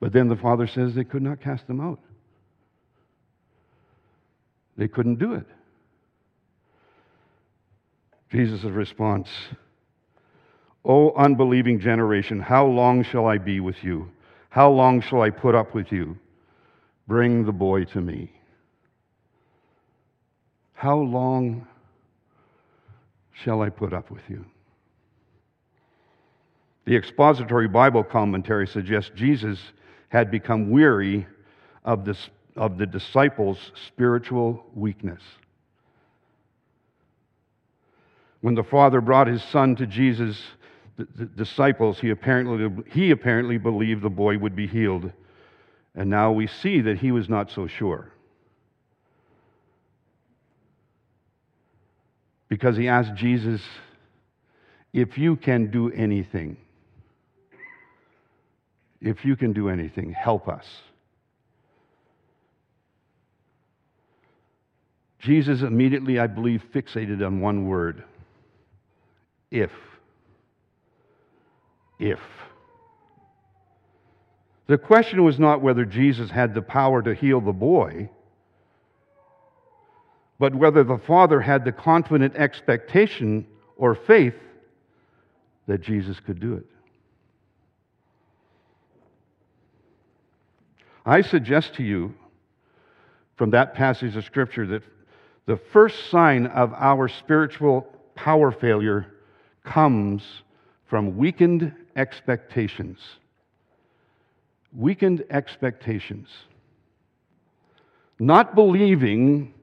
But 0.00 0.12
then 0.12 0.28
the 0.28 0.37
father 0.37 0.66
says 0.66 0.94
they 0.94 1.04
could 1.04 1.23
not 1.23 1.40
cast 1.40 1.66
them 1.66 1.80
out. 1.80 2.00
They 4.76 4.88
couldn't 4.88 5.18
do 5.18 5.35
it. 5.35 5.46
Jesus' 8.30 8.64
response 8.64 9.28
O 10.85 11.12
unbelieving 11.14 11.80
generation, 11.80 12.38
how 12.38 12.64
long 12.64 13.02
shall 13.02 13.26
I 13.26 13.38
be 13.38 13.58
with 13.58 13.82
you? 13.82 14.08
How 14.50 14.70
long 14.70 15.00
shall 15.00 15.20
I 15.20 15.30
put 15.30 15.54
up 15.54 15.75
with 15.75 15.90
you? 15.90 16.16
Bring 17.06 17.44
the 17.44 17.52
boy 17.52 17.84
to 17.84 18.00
me. 18.00 18.32
How 20.72 20.98
long 20.98 21.66
shall 23.32 23.62
I 23.62 23.70
put 23.70 23.92
up 23.92 24.10
with 24.10 24.22
you? 24.28 24.44
The 26.84 26.96
Expositor's 26.96 27.70
Bible 27.70 28.04
Commentary 28.04 28.66
suggests 28.66 29.10
Jesus 29.14 29.58
had 30.08 30.30
become 30.30 30.70
weary 30.70 31.26
of, 31.84 32.04
this, 32.04 32.30
of 32.56 32.78
the 32.78 32.86
disciples' 32.86 33.72
spiritual 33.86 34.64
weakness. 34.75 35.22
When 38.40 38.54
the 38.54 38.62
father 38.62 39.00
brought 39.00 39.26
his 39.26 39.42
son 39.44 39.75
to 39.76 39.86
Jesus, 39.86 40.40
the, 40.96 41.08
the 41.16 41.25
disciples, 41.25 41.98
he 41.98 42.10
apparently, 42.10 42.84
he 42.90 43.10
apparently 43.10 43.58
believed 43.58 44.02
the 44.02 44.10
boy 44.10 44.38
would 44.38 44.54
be 44.54 44.66
healed. 44.66 45.10
And 45.97 46.11
now 46.11 46.31
we 46.31 46.47
see 46.47 46.83
that 46.83 46.99
he 46.99 47.11
was 47.11 47.29
not 47.29 47.50
so 47.50 47.67
sure. 47.67 48.12
Because 52.49 52.76
he 52.76 52.87
asked 52.87 53.15
Jesus, 53.15 53.62
If 54.93 55.17
you 55.17 55.37
can 55.37 55.71
do 55.71 55.91
anything, 55.91 56.59
if 59.00 59.25
you 59.25 59.37
can 59.37 59.53
do 59.53 59.69
anything, 59.71 60.12
help 60.12 60.49
us. 60.49 60.67
Jesus 65.19 65.62
immediately, 65.62 66.19
I 66.19 66.26
believe, 66.26 66.62
fixated 66.73 67.25
on 67.26 67.41
one 67.41 67.67
word 67.67 68.05
if. 69.50 69.71
If. 71.99 72.21
The 74.66 74.78
question 74.78 75.23
was 75.23 75.38
not 75.38 75.62
whether 75.62 75.85
Jesus 75.85 76.30
had 76.30 76.54
the 76.54 76.62
power 76.62 77.00
to 77.02 77.14
heal 77.14 77.40
the 77.40 77.52
boy, 77.52 78.11
but 80.38 80.54
whether 80.54 80.82
the 80.82 80.99
Father 80.99 81.40
had 81.40 81.64
the 81.64 81.73
confident 81.73 82.35
expectation 82.35 83.46
or 83.76 83.94
faith 83.94 84.35
that 85.66 85.80
Jesus 85.82 86.18
could 86.20 86.40
do 86.40 86.54
it. 86.54 86.66
I 91.04 91.20
suggest 91.20 91.75
to 91.75 91.85
you 91.85 92.14
from 93.37 93.50
that 93.50 93.75
passage 93.75 94.16
of 94.16 94.25
Scripture 94.25 94.66
that 94.66 94.82
the 95.46 95.56
first 95.56 96.11
sign 96.11 96.46
of 96.46 96.73
our 96.75 97.06
spiritual 97.06 97.87
power 98.16 98.50
failure 98.50 99.06
comes 99.62 100.25
from 100.87 101.16
weakened 101.16 101.73
expectations. 101.94 102.99
Weakened 104.76 105.25
expectations. 105.30 106.28
Not 108.18 108.54
believing 108.54 109.54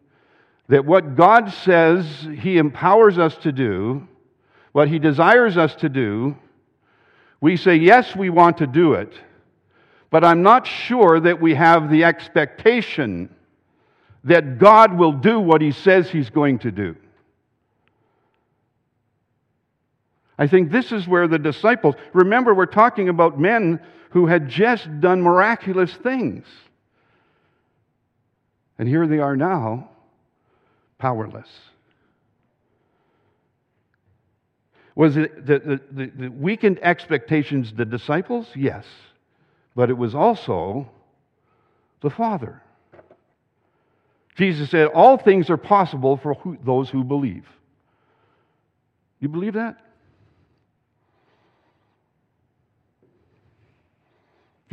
that 0.70 0.86
what 0.86 1.16
God 1.16 1.52
says 1.52 2.28
He 2.40 2.58
empowers 2.58 3.20
us 3.20 3.36
to 3.38 3.52
do, 3.52 4.08
what 4.72 4.88
He 4.88 4.98
desires 5.00 5.56
us 5.56 5.76
to 5.76 5.90
do, 5.90 6.36
we 7.42 7.58
say, 7.58 7.76
yes, 7.76 8.16
we 8.16 8.30
want 8.30 8.58
to 8.58 8.68
do 8.68 8.94
it, 8.94 9.14
but 10.10 10.24
I'm 10.24 10.42
not 10.42 10.66
sure 10.66 11.20
that 11.20 11.42
we 11.42 11.54
have 11.56 11.90
the 11.90 12.06
expectation 12.06 13.30
that 14.24 14.58
God 14.58 14.98
will 14.98 15.12
do 15.12 15.40
what 15.40 15.62
He 15.62 15.72
says 15.72 16.10
He's 16.10 16.30
going 16.30 16.60
to 16.60 16.72
do. 16.72 16.96
I 20.44 20.48
think 20.48 20.74
this 20.74 20.92
is 20.92 21.08
where 21.08 21.26
the 21.30 21.40
disciples, 21.40 21.96
remember, 22.12 22.54
we're 22.54 22.66
talking 22.66 23.08
about 23.08 23.40
men 23.40 23.80
who 24.10 24.26
had 24.26 24.50
just 24.50 25.00
done 25.00 25.22
miraculous 25.22 25.94
things. 26.04 26.46
And 28.78 28.86
here 28.86 29.08
they 29.08 29.20
are 29.20 29.38
now, 29.38 29.90
powerless. 30.98 31.48
Was 34.96 35.16
it 35.16 35.46
the, 35.46 35.60
the, 35.60 35.82
the, 35.92 36.12
the 36.24 36.28
weakened 36.28 36.78
expectations 36.82 37.72
the 37.74 37.86
disciples? 37.86 38.46
Yes. 38.54 38.84
But 39.78 39.90
it 39.90 39.98
was 39.98 40.14
also 40.14 40.90
the 42.02 42.10
Father. 42.10 42.62
Jesus 44.36 44.72
said, 44.72 44.88
All 44.88 45.18
things 45.18 45.50
are 45.50 45.56
possible 45.56 46.18
for 46.18 46.34
who, 46.34 46.58
those 46.66 46.90
who 46.90 47.06
believe. 47.06 47.46
You 49.22 49.30
believe 49.30 49.54
that? 49.54 49.78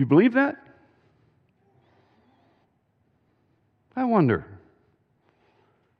You 0.00 0.06
believe 0.06 0.32
that? 0.32 0.56
I 3.94 4.04
wonder. 4.04 4.46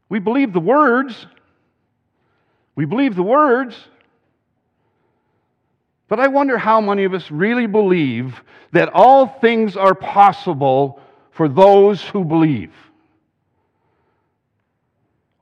We 0.09 0.19
believe 0.19 0.53
the 0.53 0.61
words. 0.61 1.27
We 2.75 2.87
believe 2.87 3.15
the 3.15 3.23
words. 3.23 3.77
But 6.09 6.19
I 6.19 6.29
wonder 6.29 6.59
how 6.59 6.81
many 6.81 7.05
of 7.05 7.15
us 7.15 7.31
really 7.31 7.67
believe 7.67 8.43
that 8.73 8.89
all 8.93 9.27
things 9.27 9.77
are 9.77 9.95
possible 9.95 10.99
for 11.31 11.49
those 11.49 12.03
who 12.03 12.25
believe. 12.25 12.73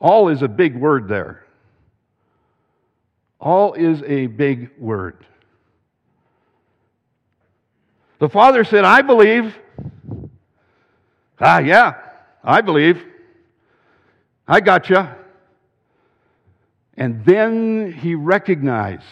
All 0.01 0.29
is 0.29 0.43
a 0.43 0.49
big 0.49 0.77
word 0.77 1.09
there. 1.09 1.45
All 3.41 3.75
is 3.75 4.03
a 4.03 4.27
big 4.27 4.71
word. 4.79 5.25
The 8.19 8.29
father 8.29 8.65
said, 8.65 8.85
I 8.85 9.03
believe. 9.03 9.57
Ah, 11.41 11.59
yeah, 11.59 11.95
I 12.43 12.61
believe. 12.61 13.05
I 14.47 14.61
got 14.61 14.91
you. 14.91 15.07
And 16.97 17.25
then 17.25 17.93
he 17.93 18.17
recognized, 18.17 19.05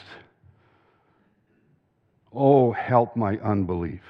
oh, 2.33 2.73
help 2.73 3.17
my 3.17 3.39
unbelief. 3.39 4.03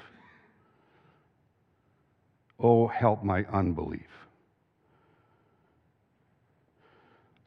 Oh, 2.59 2.87
help 2.87 3.23
my 3.23 3.45
unbelief. 3.53 4.01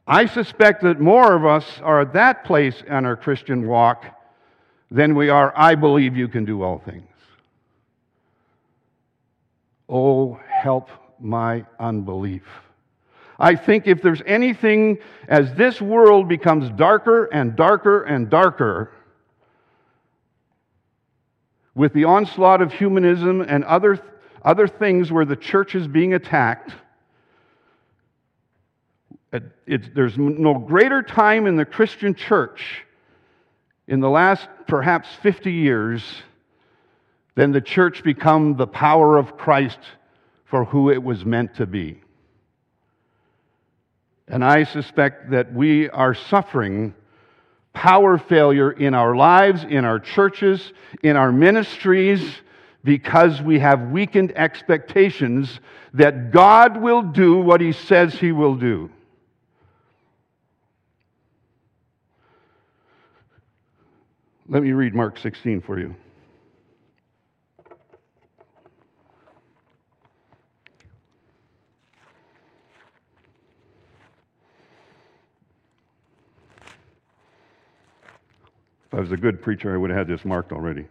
I 0.07 0.25
suspect 0.25 0.83
that 0.83 1.01
more 1.01 1.35
of 1.35 1.45
us 1.45 1.65
are 1.83 2.01
at 2.01 2.13
that 2.13 2.45
place 2.45 2.81
in 2.87 3.05
our 3.05 3.17
Christian 3.17 3.67
walk 3.67 4.05
than 4.89 5.15
we 5.15 5.29
are, 5.29 5.53
I 5.55 5.75
believe 5.75 6.15
you 6.15 6.27
can 6.27 6.45
do 6.45 6.63
all 6.63 6.79
things. 6.79 7.10
Oh, 9.91 10.39
help 10.49 10.89
my 11.19 11.65
unbelief. 11.77 12.43
I 13.37 13.55
think 13.55 13.87
if 13.87 14.01
there's 14.01 14.21
anything, 14.25 14.99
as 15.27 15.53
this 15.55 15.81
world 15.81 16.29
becomes 16.29 16.69
darker 16.77 17.25
and 17.25 17.55
darker 17.55 18.03
and 18.03 18.29
darker, 18.29 18.93
with 21.75 21.93
the 21.93 22.05
onslaught 22.05 22.61
of 22.61 22.71
humanism 22.71 23.41
and 23.41 23.63
other, 23.65 23.99
other 24.43 24.67
things 24.67 25.11
where 25.11 25.25
the 25.25 25.35
church 25.35 25.75
is 25.75 25.87
being 25.87 26.13
attacked, 26.13 26.71
it, 29.65 29.95
there's 29.95 30.17
no 30.17 30.53
greater 30.55 31.01
time 31.01 31.47
in 31.47 31.55
the 31.55 31.65
Christian 31.65 32.13
church 32.13 32.83
in 33.87 33.99
the 33.99 34.09
last 34.09 34.47
perhaps 34.67 35.07
50 35.21 35.51
years 35.51 36.03
than 37.35 37.51
the 37.51 37.61
church 37.61 38.03
become 38.03 38.57
the 38.57 38.67
power 38.67 39.17
of 39.17 39.37
Christ 39.37 39.79
for 40.45 40.65
who 40.65 40.91
it 40.91 41.01
was 41.01 41.25
meant 41.25 41.55
to 41.55 41.65
be. 41.65 42.01
And 44.27 44.43
I 44.43 44.63
suspect 44.63 45.31
that 45.31 45.53
we 45.53 45.89
are 45.89 46.13
suffering 46.13 46.93
power 47.73 48.17
failure 48.17 48.71
in 48.71 48.93
our 48.93 49.15
lives, 49.15 49.63
in 49.63 49.85
our 49.85 49.99
churches, 49.99 50.73
in 51.03 51.15
our 51.15 51.31
ministries, 51.31 52.21
because 52.83 53.41
we 53.41 53.59
have 53.59 53.91
weakened 53.91 54.33
expectations 54.35 55.59
that 55.93 56.31
God 56.31 56.81
will 56.81 57.01
do 57.01 57.37
what 57.37 57.61
He 57.61 57.71
says 57.71 58.13
He 58.13 58.31
will 58.31 58.55
do. 58.55 58.89
Let 64.49 64.63
me 64.63 64.71
read 64.73 64.93
Mark 64.93 65.17
16 65.17 65.61
for 65.61 65.79
you. 65.79 65.95
If 78.91 78.97
I 78.97 78.99
was 78.99 79.11
a 79.13 79.17
good 79.17 79.41
preacher, 79.41 79.73
I 79.73 79.77
would 79.77 79.89
have 79.89 79.99
had 79.99 80.07
this 80.07 80.25
marked 80.25 80.51
already. 80.51 80.85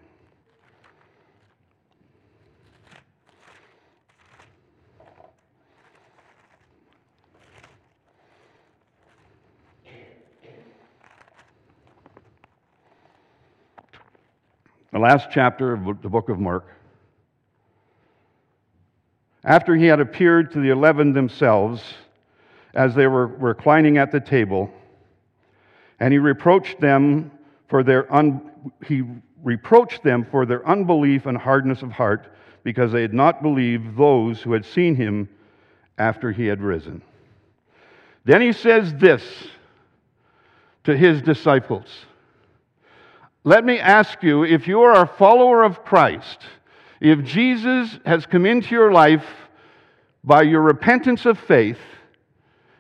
The 14.92 14.98
last 14.98 15.28
chapter 15.30 15.74
of 15.74 16.00
the 16.00 16.08
book 16.08 16.30
of 16.30 16.40
Mark. 16.40 16.64
After 19.44 19.74
he 19.74 19.84
had 19.84 20.00
appeared 20.00 20.52
to 20.52 20.60
the 20.60 20.70
eleven 20.70 21.12
themselves 21.12 21.82
as 22.72 22.94
they 22.94 23.06
were 23.06 23.26
reclining 23.26 23.98
at 23.98 24.10
the 24.10 24.20
table, 24.20 24.72
and 25.98 26.14
he 26.14 26.18
reproached 26.18 26.80
them 26.80 27.30
for 27.70 27.84
their 27.84 28.12
un- 28.12 28.50
he 28.86 29.04
reproached 29.42 30.02
them 30.02 30.26
for 30.28 30.44
their 30.44 30.66
unbelief 30.68 31.26
and 31.26 31.38
hardness 31.38 31.82
of 31.82 31.92
heart 31.92 32.34
because 32.64 32.92
they 32.92 33.00
had 33.00 33.14
not 33.14 33.42
believed 33.42 33.96
those 33.96 34.42
who 34.42 34.52
had 34.52 34.66
seen 34.66 34.96
him 34.96 35.28
after 35.96 36.32
he 36.32 36.46
had 36.46 36.60
risen. 36.60 37.00
Then 38.24 38.42
he 38.42 38.52
says 38.52 38.92
this 38.94 39.22
to 40.84 40.96
his 40.96 41.22
disciples 41.22 41.86
Let 43.44 43.64
me 43.64 43.78
ask 43.78 44.22
you 44.22 44.44
if 44.44 44.66
you 44.66 44.82
are 44.82 45.02
a 45.02 45.06
follower 45.06 45.62
of 45.62 45.84
Christ, 45.84 46.40
if 47.00 47.24
Jesus 47.24 47.98
has 48.04 48.26
come 48.26 48.44
into 48.44 48.74
your 48.74 48.92
life 48.92 49.24
by 50.24 50.42
your 50.42 50.60
repentance 50.60 51.24
of 51.24 51.38
faith 51.38 51.78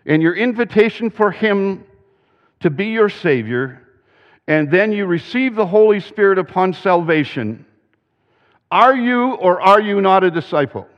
and 0.04 0.20
your 0.20 0.34
invitation 0.34 1.10
for 1.10 1.30
him 1.30 1.84
to 2.58 2.68
be 2.68 2.86
your 2.86 3.08
Savior, 3.08 3.86
and 4.50 4.68
then 4.68 4.90
you 4.90 5.06
receive 5.06 5.54
the 5.54 5.64
Holy 5.64 6.00
Spirit 6.00 6.36
upon 6.36 6.72
salvation, 6.72 7.64
are 8.68 8.96
you 8.96 9.34
or 9.34 9.60
are 9.60 9.80
you 9.80 10.00
not 10.00 10.24
a 10.24 10.30
disciple? 10.32 10.88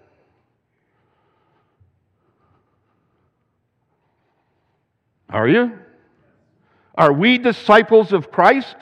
Are 5.29 5.47
you? 5.47 5.71
Are 6.95 7.13
we 7.13 7.37
disciples 7.37 8.15
of 8.15 8.31
Christ? 8.31 8.77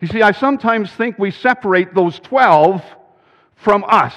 You 0.00 0.06
see, 0.06 0.22
I 0.22 0.30
sometimes 0.30 0.92
think 0.92 1.18
we 1.18 1.32
separate 1.32 1.94
those 1.94 2.20
12 2.20 2.80
from 3.56 3.84
us. 3.88 4.14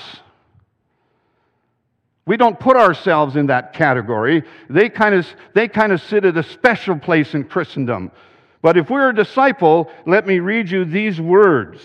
We 2.25 2.37
don't 2.37 2.59
put 2.59 2.77
ourselves 2.77 3.35
in 3.35 3.47
that 3.47 3.73
category. 3.73 4.43
They 4.69 4.89
kind 4.89 5.15
of, 5.15 5.27
they 5.53 5.67
kind 5.67 5.91
of 5.91 6.01
sit 6.01 6.23
at 6.23 6.37
a 6.37 6.43
special 6.43 6.97
place 6.97 7.33
in 7.33 7.45
Christendom. 7.45 8.11
But 8.61 8.77
if 8.77 8.89
we're 8.89 9.09
a 9.09 9.15
disciple, 9.15 9.91
let 10.05 10.27
me 10.27 10.39
read 10.39 10.69
you 10.69 10.85
these 10.85 11.19
words. 11.19 11.81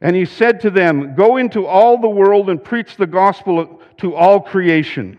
And 0.00 0.16
he 0.16 0.24
said 0.24 0.60
to 0.62 0.70
them, 0.70 1.14
Go 1.14 1.36
into 1.36 1.66
all 1.66 2.00
the 2.00 2.08
world 2.08 2.48
and 2.48 2.62
preach 2.62 2.96
the 2.96 3.06
gospel 3.06 3.80
to 3.98 4.14
all 4.14 4.40
creation. 4.40 5.18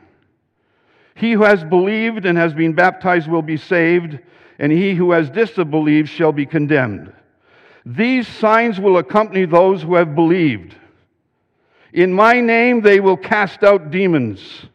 He 1.14 1.34
who 1.34 1.44
has 1.44 1.64
believed 1.64 2.26
and 2.26 2.36
has 2.36 2.54
been 2.54 2.74
baptized 2.74 3.28
will 3.28 3.44
be 3.44 3.58
saved, 3.58 4.18
and 4.58 4.72
he 4.72 4.96
who 4.96 5.12
has 5.12 5.30
disbelieved 5.30 6.10
shall 6.10 6.32
be 6.32 6.48
condemned. 6.48 7.14
These 7.86 8.28
signs 8.28 8.80
will 8.80 8.98
accompany 8.98 9.46
those 9.46 9.84
who 9.84 9.96
have 9.96 10.16
believed. 10.16 10.76
In 11.94 12.14
my 12.14 12.40
name 12.40 12.82
they 12.82 13.00
will 13.00 13.18
cast 13.18 13.64
out 13.64 13.92
demons, 13.92 14.66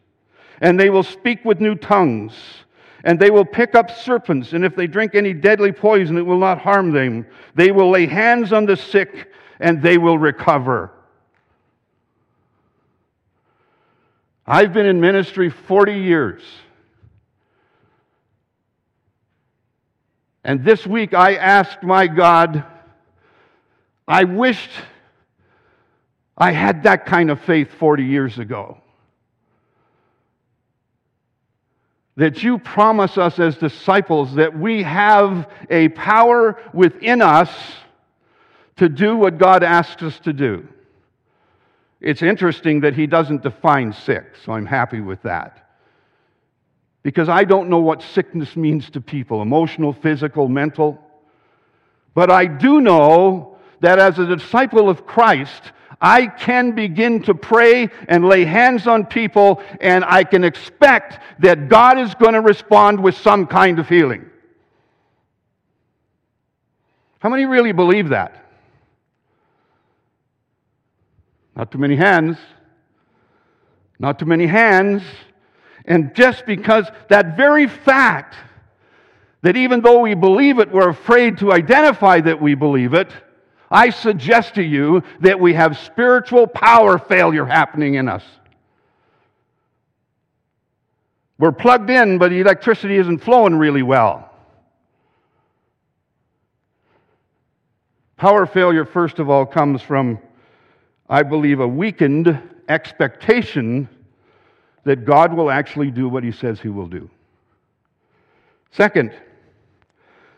and 0.61 0.79
they 0.79 0.89
will 0.89 1.03
speak 1.03 1.43
with 1.43 1.59
new 1.59 1.75
tongues, 1.75 2.33
and 3.03 3.19
they 3.19 3.31
will 3.31 3.45
pick 3.45 3.75
up 3.75 3.89
serpents, 3.89 4.53
and 4.53 4.63
if 4.63 4.75
they 4.75 4.87
drink 4.87 5.15
any 5.15 5.33
deadly 5.33 5.71
poison, 5.71 6.17
it 6.17 6.25
will 6.25 6.39
not 6.39 6.59
harm 6.59 6.91
them. 6.91 7.25
They 7.55 7.71
will 7.71 7.89
lay 7.89 8.05
hands 8.05 8.53
on 8.53 8.65
the 8.65 8.75
sick, 8.75 9.31
and 9.59 9.81
they 9.81 9.97
will 9.97 10.17
recover. 10.17 10.91
I've 14.45 14.71
been 14.73 14.85
in 14.85 15.01
ministry 15.01 15.49
40 15.49 15.93
years. 15.93 16.41
And 20.43 20.63
this 20.63 20.87
week 20.87 21.13
I 21.13 21.35
asked 21.35 21.83
my 21.83 22.07
God, 22.07 22.63
I 24.07 24.23
wished 24.23 24.69
I 26.37 26.51
had 26.51 26.83
that 26.83 27.05
kind 27.05 27.31
of 27.31 27.41
faith 27.41 27.69
40 27.79 28.03
years 28.03 28.37
ago. 28.37 28.77
That 32.15 32.43
you 32.43 32.59
promise 32.59 33.17
us 33.17 33.39
as 33.39 33.57
disciples 33.57 34.35
that 34.35 34.57
we 34.57 34.83
have 34.83 35.49
a 35.69 35.89
power 35.89 36.59
within 36.73 37.21
us 37.21 37.49
to 38.77 38.89
do 38.89 39.15
what 39.15 39.37
God 39.37 39.63
asks 39.63 40.03
us 40.03 40.19
to 40.19 40.33
do. 40.33 40.67
It's 41.99 42.21
interesting 42.21 42.81
that 42.81 42.93
he 42.93 43.07
doesn't 43.07 43.41
define 43.41 43.93
sick, 43.93 44.35
so 44.45 44.51
I'm 44.51 44.65
happy 44.65 45.01
with 45.01 45.23
that 45.23 45.67
because 47.07 47.29
I 47.29 47.45
don't 47.45 47.69
know 47.69 47.79
what 47.79 48.01
sickness 48.01 48.57
means 48.57 48.89
to 48.89 48.99
people 48.99 49.41
emotional, 49.41 49.93
physical, 49.93 50.49
mental. 50.49 51.01
But 52.13 52.29
I 52.29 52.47
do 52.47 52.81
know 52.81 53.59
that 53.79 53.97
as 53.97 54.19
a 54.19 54.25
disciple 54.25 54.89
of 54.89 55.05
Christ, 55.05 55.71
I 55.99 56.27
can 56.27 56.73
begin 56.73 57.23
to 57.23 57.33
pray 57.33 57.89
and 58.07 58.25
lay 58.25 58.45
hands 58.45 58.85
on 58.85 59.05
people, 59.05 59.61
and 59.81 60.05
I 60.05 60.23
can 60.23 60.43
expect 60.43 61.19
that 61.39 61.69
God 61.69 61.97
is 61.97 62.13
going 62.15 62.33
to 62.33 62.41
respond 62.41 62.99
with 63.01 63.17
some 63.17 63.47
kind 63.47 63.79
of 63.79 63.89
healing. 63.89 64.29
How 67.19 67.29
many 67.29 67.45
really 67.45 67.71
believe 67.71 68.09
that? 68.09 68.45
Not 71.55 71.71
too 71.71 71.79
many 71.79 71.95
hands. 71.95 72.37
Not 73.97 74.19
too 74.19 74.25
many 74.25 74.45
hands. 74.45 75.01
And 75.85 76.13
just 76.13 76.45
because 76.45 76.85
that 77.09 77.35
very 77.35 77.67
fact 77.67 78.35
that 79.41 79.57
even 79.57 79.81
though 79.81 79.99
we 79.99 80.13
believe 80.13 80.59
it, 80.59 80.71
we're 80.71 80.89
afraid 80.89 81.39
to 81.39 81.51
identify 81.51 82.21
that 82.21 82.39
we 82.39 82.53
believe 82.53 82.93
it, 82.93 83.09
I 83.69 83.89
suggest 83.89 84.55
to 84.55 84.63
you 84.63 85.03
that 85.21 85.39
we 85.39 85.53
have 85.53 85.77
spiritual 85.77 86.47
power 86.47 86.97
failure 86.97 87.45
happening 87.45 87.95
in 87.95 88.07
us. 88.07 88.23
We're 91.37 91.51
plugged 91.51 91.89
in, 91.89 92.17
but 92.17 92.29
the 92.29 92.39
electricity 92.39 92.97
isn't 92.97 93.19
flowing 93.19 93.55
really 93.55 93.83
well. 93.83 94.31
Power 98.15 98.47
failure, 98.47 98.85
first 98.85 99.19
of 99.19 99.29
all, 99.29 99.45
comes 99.45 99.81
from, 99.81 100.17
I 101.07 101.21
believe, 101.21 101.59
a 101.59 101.67
weakened 101.67 102.41
expectation 102.67 103.87
that 104.85 105.05
God 105.05 105.33
will 105.33 105.51
actually 105.51 105.91
do 105.91 106.09
what 106.09 106.23
he 106.23 106.31
says 106.31 106.59
he 106.59 106.69
will 106.69 106.87
do. 106.87 107.09
Second, 108.71 109.13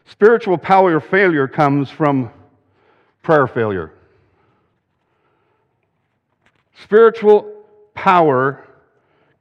spiritual 0.06 0.58
power 0.58 1.00
failure 1.00 1.48
comes 1.48 1.89
from 1.89 2.32
prayer 3.22 3.48
failure. 3.48 3.92
Spiritual 6.84 7.66
power 7.94 8.66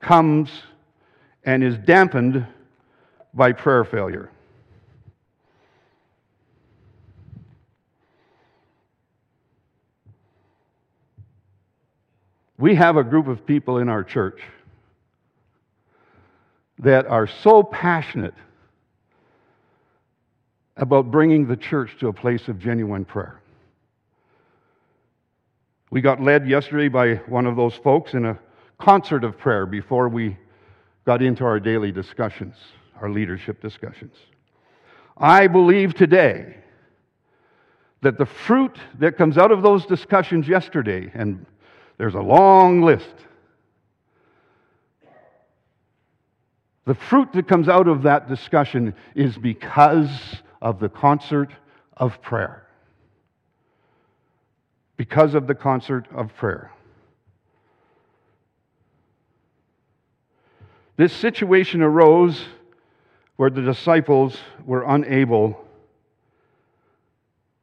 comes 0.00 0.50
and 1.44 1.62
is 1.62 1.76
dampened 1.78 2.46
by 3.34 3.52
prayer 3.52 3.84
failure. 3.84 4.30
We 12.58 12.74
have 12.74 12.96
a 12.96 13.04
group 13.04 13.28
of 13.28 13.46
people 13.46 13.78
in 13.78 13.88
our 13.88 14.02
church 14.02 14.42
that 16.80 17.06
are 17.06 17.26
so 17.26 17.62
passionate 17.62 18.34
about 20.76 21.10
bringing 21.10 21.46
the 21.46 21.56
church 21.56 21.96
to 22.00 22.08
a 22.08 22.12
place 22.12 22.48
of 22.48 22.58
genuine 22.58 23.04
prayer. 23.04 23.40
We 25.90 26.00
got 26.00 26.22
led 26.22 26.48
yesterday 26.48 26.88
by 26.88 27.16
one 27.26 27.46
of 27.46 27.56
those 27.56 27.74
folks 27.74 28.14
in 28.14 28.26
a 28.26 28.38
concert 28.78 29.24
of 29.24 29.38
prayer 29.38 29.66
before 29.66 30.08
we 30.08 30.36
got 31.04 31.22
into 31.22 31.44
our 31.44 31.58
daily 31.58 31.92
discussions, 31.92 32.54
our 33.00 33.10
leadership 33.10 33.60
discussions. 33.62 34.14
I 35.16 35.46
believe 35.46 35.94
today 35.94 36.56
that 38.02 38.18
the 38.18 38.26
fruit 38.26 38.78
that 38.98 39.16
comes 39.16 39.38
out 39.38 39.50
of 39.50 39.62
those 39.62 39.86
discussions 39.86 40.46
yesterday, 40.46 41.10
and 41.14 41.44
there's 41.96 42.14
a 42.14 42.20
long 42.20 42.82
list, 42.82 43.14
The 46.88 46.94
fruit 46.94 47.34
that 47.34 47.46
comes 47.46 47.68
out 47.68 47.86
of 47.86 48.04
that 48.04 48.30
discussion 48.30 48.94
is 49.14 49.36
because 49.36 50.08
of 50.62 50.80
the 50.80 50.88
concert 50.88 51.50
of 51.98 52.22
prayer. 52.22 52.66
Because 54.98 55.34
of 55.34 55.46
the 55.46 55.54
concert 55.54 56.06
of 56.14 56.36
prayer. 56.36 56.70
This 60.96 61.14
situation 61.14 61.80
arose 61.80 62.44
where 63.36 63.48
the 63.48 63.62
disciples 63.62 64.36
were 64.66 64.84
unable 64.86 65.64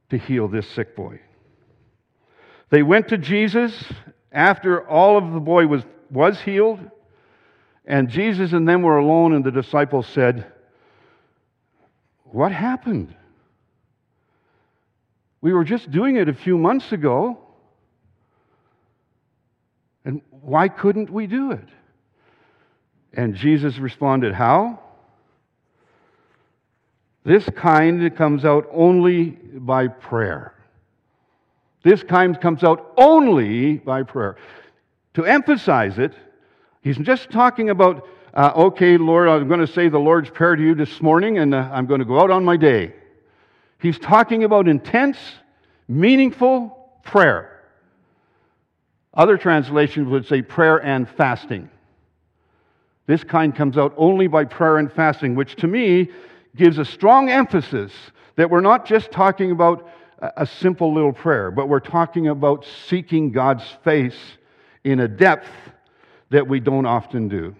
to 0.09 0.17
heal 0.17 0.47
this 0.47 0.67
sick 0.67 0.95
boy. 0.95 1.19
They 2.71 2.81
went 2.81 3.09
to 3.09 3.17
Jesus 3.19 3.83
after 4.31 4.87
all 4.89 5.17
of 5.19 5.33
the 5.33 5.39
boy 5.39 5.67
was, 5.67 5.83
was 6.09 6.41
healed 6.41 6.79
and 7.87 8.09
Jesus 8.09 8.53
and 8.53 8.67
them 8.67 8.81
were 8.81 8.97
alone, 8.97 9.33
and 9.33 9.43
the 9.43 9.51
disciples 9.51 10.07
said, 10.07 10.51
What 12.23 12.51
happened? 12.51 13.15
We 15.45 15.53
were 15.53 15.63
just 15.63 15.91
doing 15.91 16.15
it 16.15 16.27
a 16.27 16.33
few 16.33 16.57
months 16.57 16.91
ago. 16.91 17.37
And 20.03 20.23
why 20.31 20.69
couldn't 20.69 21.11
we 21.11 21.27
do 21.27 21.51
it? 21.51 21.69
And 23.13 23.35
Jesus 23.35 23.77
responded, 23.77 24.33
How? 24.33 24.79
This 27.23 27.47
kind 27.55 28.15
comes 28.15 28.43
out 28.43 28.67
only 28.71 29.37
by 29.53 29.87
prayer. 29.87 30.55
This 31.83 32.01
kind 32.01 32.41
comes 32.41 32.63
out 32.63 32.93
only 32.97 33.77
by 33.77 34.01
prayer. 34.01 34.37
To 35.13 35.25
emphasize 35.25 35.99
it, 35.99 36.13
He's 36.81 36.97
just 36.97 37.29
talking 37.29 37.69
about, 37.69 38.07
uh, 38.33 38.51
okay, 38.55 38.97
Lord, 38.97 39.29
I'm 39.29 39.47
going 39.47 39.59
to 39.59 39.71
say 39.71 39.89
the 39.89 39.99
Lord's 39.99 40.31
Prayer 40.31 40.55
to 40.55 40.63
you 40.63 40.73
this 40.73 41.03
morning 41.03 41.37
and 41.37 41.53
uh, 41.53 41.69
I'm 41.71 41.85
going 41.85 41.99
to 41.99 42.05
go 42.05 42.19
out 42.19 42.31
on 42.31 42.43
my 42.43 42.57
day. 42.57 42.95
He's 43.79 43.99
talking 43.99 44.43
about 44.43 44.67
intense, 44.67 45.17
meaningful 45.87 46.89
prayer. 47.03 47.63
Other 49.13 49.37
translations 49.37 50.07
would 50.09 50.25
say 50.25 50.41
prayer 50.41 50.83
and 50.83 51.07
fasting. 51.07 51.69
This 53.07 53.23
kind 53.23 53.55
comes 53.55 53.77
out 53.77 53.93
only 53.97 54.27
by 54.27 54.45
prayer 54.45 54.77
and 54.77 54.91
fasting, 54.91 55.35
which 55.35 55.55
to 55.57 55.67
me 55.67 56.09
gives 56.55 56.77
a 56.77 56.85
strong 56.85 57.29
emphasis 57.29 57.91
that 58.35 58.49
we're 58.49 58.61
not 58.61 58.85
just 58.85 59.11
talking 59.11 59.51
about 59.51 59.87
a 60.19 60.45
simple 60.45 60.93
little 60.93 61.13
prayer, 61.13 61.51
but 61.51 61.69
we're 61.69 61.79
talking 61.79 62.29
about 62.29 62.65
seeking 62.87 63.31
God's 63.31 63.63
face 63.83 64.17
in 64.83 65.01
a 65.01 65.07
depth 65.07 65.49
that 66.29 66.47
we 66.47 66.59
don't 66.59 66.85
often 66.85 67.27
do. 67.27 67.55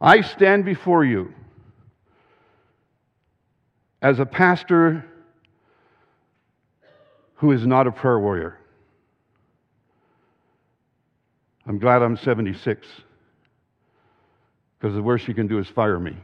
I 0.00 0.20
stand 0.20 0.64
before 0.64 1.04
you 1.04 1.32
as 4.04 4.18
a 4.18 4.26
pastor 4.26 5.02
who 7.36 7.52
is 7.52 7.66
not 7.66 7.86
a 7.86 7.90
prayer 7.90 8.18
warrior. 8.18 8.58
I'm 11.66 11.78
glad 11.78 12.02
I'm 12.02 12.18
76 12.18 12.86
because 14.78 14.94
the 14.94 15.02
worst 15.02 15.26
you 15.26 15.32
can 15.32 15.46
do 15.46 15.58
is 15.58 15.66
fire 15.68 15.98
me. 15.98 16.14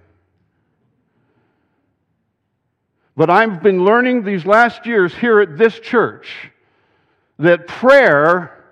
But 3.16 3.30
I've 3.30 3.62
been 3.62 3.82
learning 3.82 4.24
these 4.24 4.44
last 4.44 4.84
years 4.84 5.14
here 5.14 5.40
at 5.40 5.56
this 5.56 5.80
church 5.80 6.50
that 7.38 7.66
prayer 7.66 8.62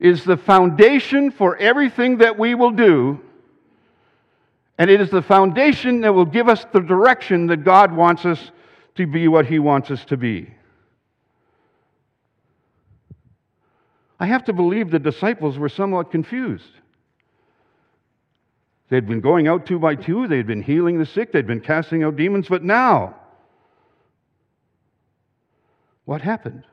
is 0.00 0.24
the 0.24 0.36
foundation 0.36 1.30
for 1.30 1.56
everything 1.58 2.18
that 2.18 2.36
we 2.36 2.56
will 2.56 2.72
do, 2.72 3.20
and 4.82 4.90
it 4.90 5.00
is 5.00 5.10
the 5.10 5.22
foundation 5.22 6.00
that 6.00 6.12
will 6.12 6.24
give 6.24 6.48
us 6.48 6.66
the 6.72 6.80
direction 6.80 7.46
that 7.46 7.58
God 7.58 7.92
wants 7.92 8.24
us 8.24 8.50
to 8.96 9.06
be 9.06 9.28
what 9.28 9.46
He 9.46 9.60
wants 9.60 9.92
us 9.92 10.04
to 10.06 10.16
be. 10.16 10.52
I 14.18 14.26
have 14.26 14.44
to 14.46 14.52
believe 14.52 14.90
the 14.90 14.98
disciples 14.98 15.56
were 15.56 15.68
somewhat 15.68 16.10
confused. 16.10 16.72
They'd 18.88 19.06
been 19.06 19.20
going 19.20 19.46
out 19.46 19.66
two 19.66 19.78
by 19.78 19.94
two, 19.94 20.26
they'd 20.26 20.48
been 20.48 20.62
healing 20.62 20.98
the 20.98 21.06
sick, 21.06 21.30
they'd 21.30 21.46
been 21.46 21.60
casting 21.60 22.02
out 22.02 22.16
demons, 22.16 22.48
but 22.48 22.64
now, 22.64 23.14
what 26.06 26.22
happened? 26.22 26.64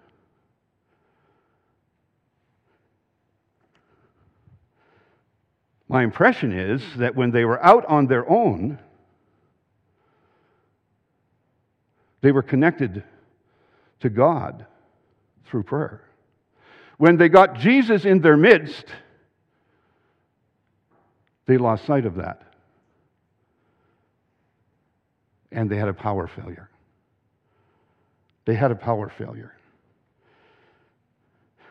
My 5.90 6.04
impression 6.04 6.54
is 6.54 6.84
that 6.98 7.16
when 7.16 7.32
they 7.32 7.44
were 7.44 7.62
out 7.66 7.84
on 7.88 8.06
their 8.06 8.30
own, 8.30 8.78
they 12.22 12.32
were 12.32 12.44
connected 12.44 13.04
to 14.02 14.10
God 14.10 14.68
through 15.46 15.64
prayer. 15.64 16.04
When 16.98 17.18
they 17.18 17.28
got 17.28 17.56
Jesus 17.56 18.06
in 18.06 18.22
their 18.22 18.38
midst, 18.38 18.86
they 21.48 21.58
lost 21.58 21.86
sight 21.86 22.06
of 22.06 22.16
that. 22.16 22.44
And 25.52 25.72
they 25.72 25.78
had 25.78 25.88
a 25.88 25.94
power 25.94 26.28
failure. 26.28 26.70
They 28.46 28.54
had 28.54 28.70
a 28.70 28.76
power 28.76 29.10
failure. 29.10 29.56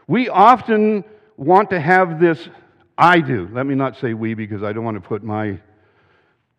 We 0.08 0.28
often 0.28 1.04
want 1.36 1.70
to 1.70 1.78
have 1.78 2.18
this 2.18 2.48
I 2.98 3.20
do. 3.20 3.48
Let 3.52 3.64
me 3.64 3.76
not 3.76 3.96
say 3.96 4.12
we 4.12 4.34
because 4.34 4.64
I 4.64 4.72
don't 4.72 4.82
want 4.82 4.96
to 4.96 5.08
put 5.08 5.22
my, 5.22 5.60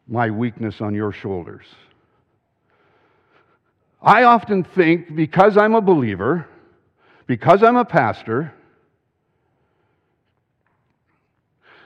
my 0.08 0.30
weakness 0.30 0.80
on 0.80 0.96
your 0.96 1.12
shoulders. 1.12 1.66
I 4.02 4.24
often 4.24 4.64
think 4.64 5.14
because 5.14 5.58
I'm 5.58 5.76
a 5.76 5.82
believer, 5.82 6.48
because 7.28 7.62
I'm 7.62 7.76
a 7.76 7.84
pastor, 7.84 8.54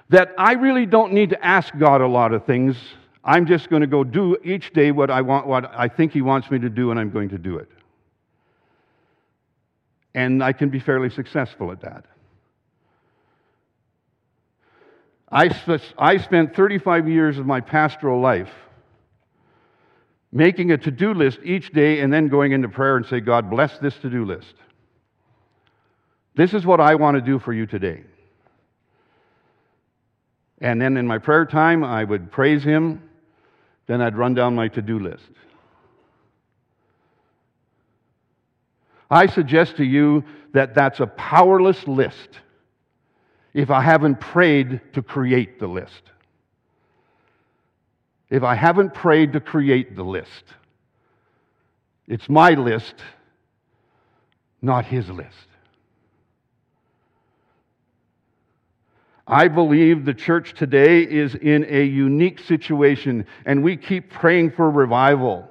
that 0.10 0.32
I 0.38 0.54
really 0.54 0.86
don't 0.86 1.14
need 1.14 1.32
to 1.32 1.44
ask 1.44 1.76
God 1.76 2.02
a 2.02 2.08
lot 2.08 2.32
of 2.32 2.46
things. 2.46 2.78
I'm 3.24 3.48
just 3.48 3.72
going 3.72 3.82
to 3.82 3.88
go 3.88 4.04
do 4.04 4.38
each 4.44 4.72
day 4.72 4.92
what 4.92 5.10
I 5.10 5.22
want, 5.22 5.48
what 5.48 5.74
I 5.74 5.88
think 5.88 6.12
He 6.12 6.22
wants 6.22 6.52
me 6.52 6.60
to 6.60 6.70
do, 6.70 6.92
and 6.92 7.00
I'm 7.00 7.10
going 7.10 7.30
to 7.30 7.40
do 7.40 7.58
it. 7.58 7.70
And 10.14 10.44
I 10.44 10.54
can 10.54 10.70
be 10.70 10.80
fairly 10.80 11.10
successful 11.10 11.72
at 11.72 11.82
that. 11.82 12.06
I, 15.34 15.50
sp- 15.50 15.98
I 15.98 16.18
spent 16.18 16.56
35 16.56 17.10
years 17.10 17.40
of 17.40 17.48
my 17.48 17.60
pastoral 17.60 18.22
life 18.22 18.52
making 20.32 20.72
a 20.72 20.78
to 20.78 20.92
do 20.92 21.14
list 21.14 21.40
each 21.44 21.72
day 21.74 22.02
and 22.02 22.14
then 22.14 22.28
going 22.28 22.52
into 22.52 22.70
prayer 22.70 22.98
and 22.98 23.06
say, 23.06 23.20
God, 23.20 23.50
bless 23.50 23.80
this 23.80 23.96
to 23.98 24.10
do 24.12 24.26
list. 24.26 24.54
This 26.36 26.54
is 26.54 26.68
what 26.68 26.80
I 26.80 26.96
want 26.96 27.16
to 27.16 27.22
do 27.22 27.40
for 27.40 27.52
you 27.52 27.66
today. 27.66 28.04
And 30.62 30.80
then 30.80 30.98
in 30.98 31.08
my 31.08 31.18
prayer 31.18 31.46
time, 31.46 31.84
I 31.84 32.04
would 32.04 32.32
praise 32.32 32.64
Him. 32.64 33.02
Then 33.88 34.02
I'd 34.02 34.16
run 34.16 34.36
down 34.36 34.54
my 34.54 34.68
to 34.70 34.82
do 34.84 35.00
list. 35.00 35.30
I 39.10 39.26
suggest 39.26 39.78
to 39.78 39.84
you 39.84 40.24
that 40.54 40.76
that's 40.76 41.00
a 41.00 41.08
powerless 41.08 41.88
list 41.88 42.40
if 43.54 43.70
I 43.70 43.82
haven't 43.82 44.20
prayed 44.20 44.82
to 44.94 45.02
create 45.02 45.60
the 45.60 45.68
list. 45.68 46.02
If 48.30 48.44
I 48.44 48.56
haven't 48.56 48.94
prayed 48.94 49.34
to 49.34 49.40
create 49.40 49.96
the 49.96 50.04
list, 50.04 50.44
it's 52.08 52.28
my 52.28 52.52
list, 52.52 52.96
not 54.62 54.86
his 54.86 55.10
list. 55.10 55.48
I 59.28 59.48
believe 59.48 60.04
the 60.04 60.14
church 60.14 60.54
today 60.54 61.04
is 61.04 61.36
in 61.36 61.66
a 61.70 61.84
unique 61.84 62.40
situation, 62.40 63.26
and 63.46 63.64
we 63.64 63.78
keep 63.78 64.10
praying 64.10 64.52
for 64.52 64.70
revival. 64.70 65.50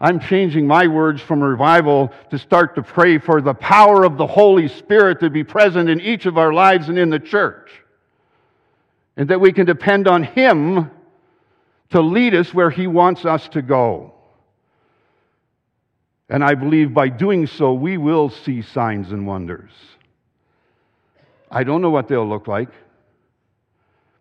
I'm 0.00 0.18
changing 0.18 0.66
my 0.66 0.86
words 0.86 1.20
from 1.20 1.42
revival 1.42 2.10
to 2.30 2.38
start 2.38 2.74
to 2.76 2.82
pray 2.82 3.18
for 3.18 3.42
the 3.42 3.52
power 3.52 4.04
of 4.04 4.16
the 4.16 4.26
Holy 4.26 4.66
Spirit 4.66 5.20
to 5.20 5.28
be 5.28 5.44
present 5.44 5.90
in 5.90 6.00
each 6.00 6.24
of 6.24 6.38
our 6.38 6.54
lives 6.54 6.88
and 6.88 6.98
in 6.98 7.10
the 7.10 7.18
church. 7.18 7.70
And 9.16 9.28
that 9.28 9.40
we 9.40 9.52
can 9.52 9.66
depend 9.66 10.08
on 10.08 10.22
Him 10.22 10.90
to 11.90 12.00
lead 12.00 12.34
us 12.34 12.54
where 12.54 12.70
He 12.70 12.86
wants 12.86 13.26
us 13.26 13.46
to 13.48 13.60
go. 13.60 14.14
And 16.30 16.42
I 16.42 16.54
believe 16.54 16.94
by 16.94 17.08
doing 17.08 17.46
so, 17.46 17.74
we 17.74 17.98
will 17.98 18.30
see 18.30 18.62
signs 18.62 19.12
and 19.12 19.26
wonders. 19.26 19.72
I 21.50 21.64
don't 21.64 21.82
know 21.82 21.90
what 21.90 22.08
they'll 22.08 22.28
look 22.28 22.46
like, 22.46 22.70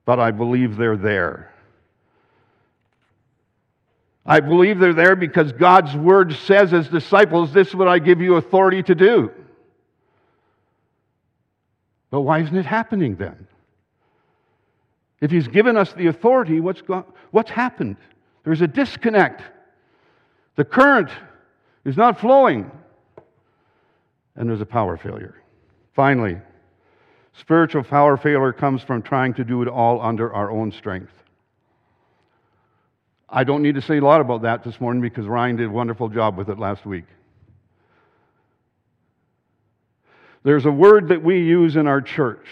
but 0.03 0.19
I 0.19 0.31
believe 0.31 0.75
they're 0.75 0.97
there. 0.97 1.53
I 4.29 4.41
believe 4.41 4.77
they're 4.77 4.93
there 4.93 5.15
because 5.15 5.51
God's 5.51 5.95
word 5.95 6.33
says, 6.33 6.71
as 6.71 6.87
disciples, 6.87 7.51
this 7.51 7.69
is 7.69 7.75
what 7.75 7.87
I 7.87 7.97
give 7.97 8.21
you 8.21 8.35
authority 8.35 8.83
to 8.83 8.93
do. 8.93 9.31
But 12.11 12.21
why 12.21 12.41
isn't 12.41 12.55
it 12.55 12.65
happening 12.65 13.15
then? 13.15 13.47
If 15.19 15.31
He's 15.31 15.47
given 15.47 15.75
us 15.75 15.93
the 15.93 16.07
authority, 16.07 16.59
what's, 16.59 16.81
go- 16.81 17.07
what's 17.31 17.49
happened? 17.49 17.97
There's 18.43 18.61
a 18.61 18.67
disconnect. 18.67 19.41
The 20.57 20.63
current 20.63 21.09
is 21.83 21.97
not 21.97 22.19
flowing, 22.19 22.69
and 24.35 24.47
there's 24.47 24.61
a 24.61 24.65
power 24.65 24.95
failure. 24.95 25.41
Finally, 25.95 26.37
spiritual 27.33 27.83
power 27.83 28.15
failure 28.15 28.53
comes 28.53 28.83
from 28.83 29.01
trying 29.01 29.33
to 29.33 29.43
do 29.43 29.63
it 29.63 29.67
all 29.67 29.99
under 29.99 30.31
our 30.31 30.51
own 30.51 30.71
strength. 30.71 31.13
I 33.31 33.43
don't 33.43 33.61
need 33.61 33.75
to 33.75 33.81
say 33.81 33.97
a 33.97 34.01
lot 34.01 34.21
about 34.21 34.41
that 34.41 34.63
this 34.63 34.81
morning 34.81 35.01
because 35.01 35.27
Ryan 35.27 35.55
did 35.55 35.67
a 35.67 35.71
wonderful 35.71 36.09
job 36.09 36.37
with 36.37 36.49
it 36.49 36.57
last 36.57 36.85
week. 36.85 37.05
There's 40.43 40.65
a 40.65 40.71
word 40.71 41.09
that 41.09 41.23
we 41.23 41.39
use 41.39 41.75
in 41.75 41.85
our 41.85 42.01
church, 42.01 42.45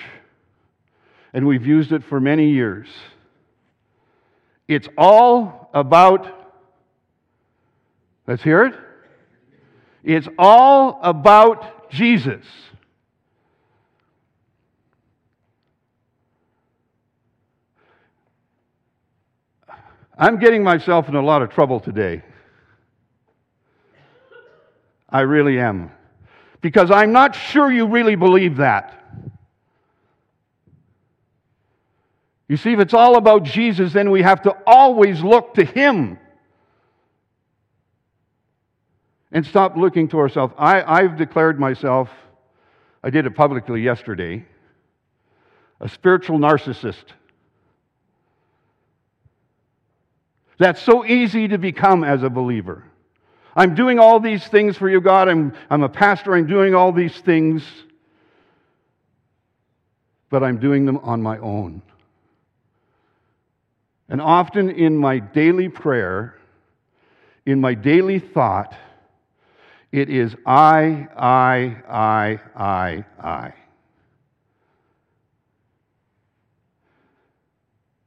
and 1.34 1.48
we've 1.48 1.66
used 1.66 1.92
it 1.94 2.04
for 2.04 2.20
many 2.20 2.52
years. 2.52 2.88
It's 4.68 4.88
all 4.98 5.70
about, 5.74 6.28
let's 8.28 8.44
hear 8.44 8.66
it. 8.66 8.76
It's 10.04 10.28
all 10.38 11.00
about 11.02 11.90
Jesus. 11.90 12.46
I'm 20.18 20.40
getting 20.40 20.64
myself 20.64 21.08
in 21.10 21.16
a 21.16 21.22
lot 21.22 21.42
of 21.42 21.50
trouble 21.50 21.80
today. 21.80 22.24
I 25.10 25.22
really 25.22 25.60
am. 25.60 25.92
Because 26.62 26.90
I'm 26.92 27.12
not 27.12 27.36
sure 27.36 27.72
you 27.72 27.88
really 27.88 28.16
believe 28.16 28.58
that. 28.58 28.94
You 32.48 32.58
see, 32.58 32.74
if 32.74 32.80
it's 32.80 32.94
all 32.94 33.18
about 33.18 33.44
Jesus, 33.44 33.94
then 33.94 34.10
we 34.10 34.22
have 34.22 34.42
to 34.44 34.56
always 34.66 35.22
look 35.22 35.54
to 35.56 35.66
Him 35.66 36.18
and 39.32 39.46
stop 39.46 39.76
looking 39.76 40.08
to 40.10 40.20
ourselves. 40.20 40.54
I, 40.58 40.82
I've 40.82 41.18
declared 41.18 41.60
myself, 41.60 42.10
I 43.04 43.10
did 43.10 43.26
it 43.26 43.36
publicly 43.36 43.82
yesterday, 43.82 44.46
a 45.80 45.90
spiritual 45.90 46.40
narcissist. 46.40 47.04
That's 50.58 50.82
so 50.82 51.06
easy 51.06 51.48
to 51.50 51.58
become 51.58 52.04
as 52.04 52.24
a 52.24 52.30
believer. 52.30 52.84
I'm 53.56 53.76
doing 53.76 54.00
all 54.00 54.20
these 54.20 54.46
things 54.48 54.78
for 54.78 54.90
you, 54.90 55.02
God. 55.02 55.28
I'm, 55.28 55.54
I'm 55.70 55.84
a 55.84 55.90
pastor. 55.90 56.36
I'm 56.36 56.48
doing 56.48 56.76
all 56.76 56.92
these 56.92 57.18
things. 57.22 57.64
But 60.30 60.44
I'm 60.44 60.60
doing 60.60 60.86
them 60.86 60.98
on 60.98 61.22
my 61.22 61.38
own. 61.40 61.82
And 64.10 64.22
often 64.22 64.70
in 64.70 64.98
my 64.98 65.20
daily 65.20 65.70
prayer, 65.70 66.36
in 67.46 67.60
my 67.60 67.74
daily 67.74 68.20
thought, 68.20 68.76
it 69.92 70.10
is 70.10 70.36
I, 70.46 71.08
I, 71.18 71.78
I, 71.90 72.40
I, 72.56 73.06
I. 73.20 73.54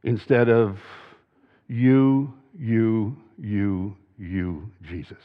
Instead 0.02 0.48
of 0.48 0.78
you, 1.68 2.32
you, 2.60 3.16
you, 3.38 3.96
you, 4.18 4.70
Jesus. 4.86 5.16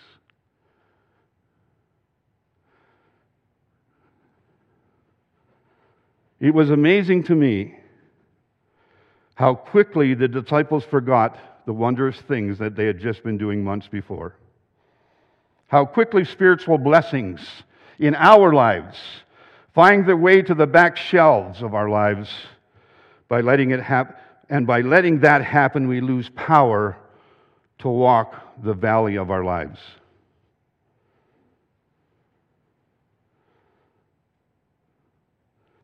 It 6.40 6.54
was 6.54 6.70
amazing 6.70 7.24
to 7.24 7.36
me 7.36 7.76
how 9.36 9.54
quickly 9.54 10.14
the 10.14 10.30
disciples 10.30 10.86
forgot 10.86 11.38
the 11.66 11.74
wondrous 11.74 12.18
things 12.22 12.58
that 12.60 12.78
they 12.78 12.86
had 12.86 13.00
just 13.00 13.22
been 13.24 13.38
doing 13.38 13.64
months 13.64 13.90
before. 13.90 14.38
How 15.68 15.84
quickly 15.84 16.24
spiritual 16.24 16.78
blessings 16.78 17.42
in 18.00 18.16
our 18.16 18.54
lives, 18.54 18.98
find 19.74 20.08
their 20.08 20.16
way 20.16 20.42
to 20.42 20.54
the 20.54 20.68
back 20.68 20.96
shelves 20.96 21.62
of 21.62 21.74
our 21.74 21.90
lives 21.90 22.30
by 23.28 23.42
letting 23.42 23.72
it 23.72 23.82
happen. 23.82 24.16
And 24.48 24.68
by 24.68 24.82
letting 24.82 25.22
that 25.22 25.44
happen, 25.44 25.88
we 25.88 26.02
lose 26.02 26.30
power 26.36 26.98
to 27.80 27.90
walk 27.90 28.34
the 28.64 28.74
valley 28.74 29.18
of 29.18 29.32
our 29.32 29.44
lives. 29.44 29.80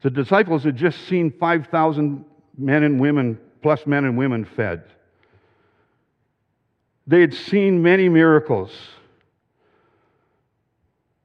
The 0.02 0.10
disciples 0.10 0.64
had 0.64 0.78
just 0.78 1.08
seen 1.08 1.32
5,000 1.32 2.26
men 2.58 2.84
and 2.84 3.00
women, 3.00 3.38
plus 3.62 3.86
men 3.86 4.06
and 4.06 4.18
women, 4.18 4.46
fed. 4.46 4.84
They 7.06 7.22
had 7.22 7.34
seen 7.34 7.82
many 7.82 8.10
miracles. 8.10 8.72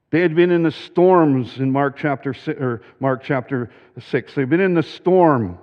They 0.09 0.21
had 0.21 0.35
been 0.35 0.51
in 0.51 0.63
the 0.63 0.71
storms 0.71 1.57
in 1.57 1.71
Mark 1.71 1.97
chapter, 1.97 2.35
or 2.47 2.81
Mark 2.99 3.23
chapter 3.23 3.71
6. 3.99 4.35
They'd 4.35 4.49
been 4.49 4.61
in 4.61 4.73
the 4.73 4.83
storm 4.83 5.57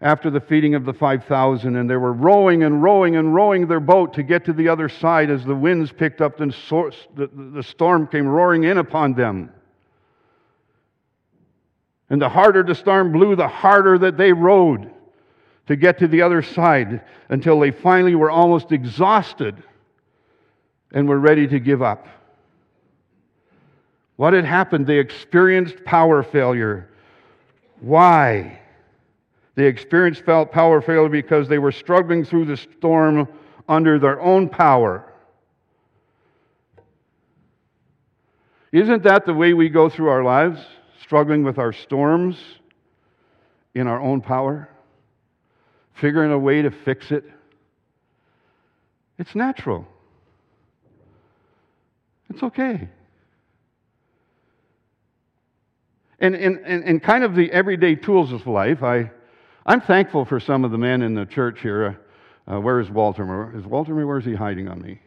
after 0.00 0.30
the 0.30 0.40
feeding 0.40 0.74
of 0.74 0.84
the 0.84 0.92
5,000, 0.92 1.74
and 1.74 1.90
they 1.90 1.96
were 1.96 2.12
rowing 2.12 2.62
and 2.62 2.82
rowing 2.82 3.16
and 3.16 3.34
rowing 3.34 3.66
their 3.66 3.80
boat 3.80 4.14
to 4.14 4.22
get 4.22 4.44
to 4.44 4.52
the 4.52 4.68
other 4.68 4.88
side 4.88 5.28
as 5.28 5.44
the 5.44 5.54
winds 5.54 5.90
picked 5.90 6.20
up 6.20 6.40
and 6.40 6.52
the 6.52 7.64
storm 7.66 8.06
came 8.06 8.26
roaring 8.26 8.64
in 8.64 8.78
upon 8.78 9.14
them. 9.14 9.50
And 12.10 12.22
the 12.22 12.28
harder 12.28 12.62
the 12.62 12.76
storm 12.76 13.12
blew, 13.12 13.34
the 13.34 13.48
harder 13.48 13.98
that 13.98 14.16
they 14.16 14.32
rowed 14.32 14.90
to 15.66 15.76
get 15.76 15.98
to 15.98 16.08
the 16.08 16.22
other 16.22 16.42
side 16.42 17.02
until 17.28 17.58
they 17.58 17.72
finally 17.72 18.14
were 18.14 18.30
almost 18.30 18.72
exhausted 18.72 19.62
and 20.92 21.08
were 21.08 21.18
ready 21.18 21.46
to 21.48 21.58
give 21.58 21.82
up. 21.82 22.06
What 24.16 24.32
had 24.32 24.44
happened? 24.44 24.86
They 24.86 24.98
experienced 24.98 25.84
power 25.84 26.22
failure. 26.22 26.88
Why? 27.80 28.60
They 29.58 29.66
experienced 29.66 30.24
felt 30.24 30.52
power 30.52 30.80
failure 30.80 31.08
because 31.08 31.48
they 31.48 31.58
were 31.58 31.72
struggling 31.72 32.24
through 32.24 32.44
the 32.44 32.56
storm 32.56 33.26
under 33.68 33.98
their 33.98 34.20
own 34.20 34.48
power. 34.48 35.12
Isn't 38.70 39.02
that 39.02 39.26
the 39.26 39.34
way 39.34 39.54
we 39.54 39.68
go 39.68 39.88
through 39.88 40.10
our 40.10 40.22
lives? 40.22 40.64
struggling 41.08 41.42
with 41.42 41.56
our 41.56 41.72
storms 41.72 42.36
in 43.74 43.86
our 43.86 43.98
own 43.98 44.20
power, 44.20 44.68
figuring 45.94 46.30
a 46.30 46.38
way 46.38 46.60
to 46.60 46.70
fix 46.70 47.10
it. 47.10 47.24
It's 49.18 49.34
natural. 49.34 49.88
It's 52.28 52.42
okay. 52.42 52.90
And 56.20 56.34
in, 56.34 56.58
in, 56.66 56.82
in, 56.82 57.00
kind 57.00 57.24
of 57.24 57.34
the 57.34 57.50
everyday 57.52 57.94
tools 57.94 58.32
of 58.32 58.46
life, 58.46 58.82
I, 58.82 59.10
I'm 59.68 59.82
thankful 59.82 60.24
for 60.24 60.40
some 60.40 60.64
of 60.64 60.70
the 60.70 60.78
men 60.78 61.02
in 61.02 61.14
the 61.14 61.26
church 61.26 61.60
here. 61.60 62.00
Uh, 62.50 62.58
where 62.58 62.80
is 62.80 62.88
Walter? 62.88 63.54
Is 63.54 63.66
Walter, 63.66 63.94
where 63.94 64.18
is 64.18 64.24
he 64.24 64.34
hiding 64.34 64.66
on 64.66 64.80
me? 64.80 64.98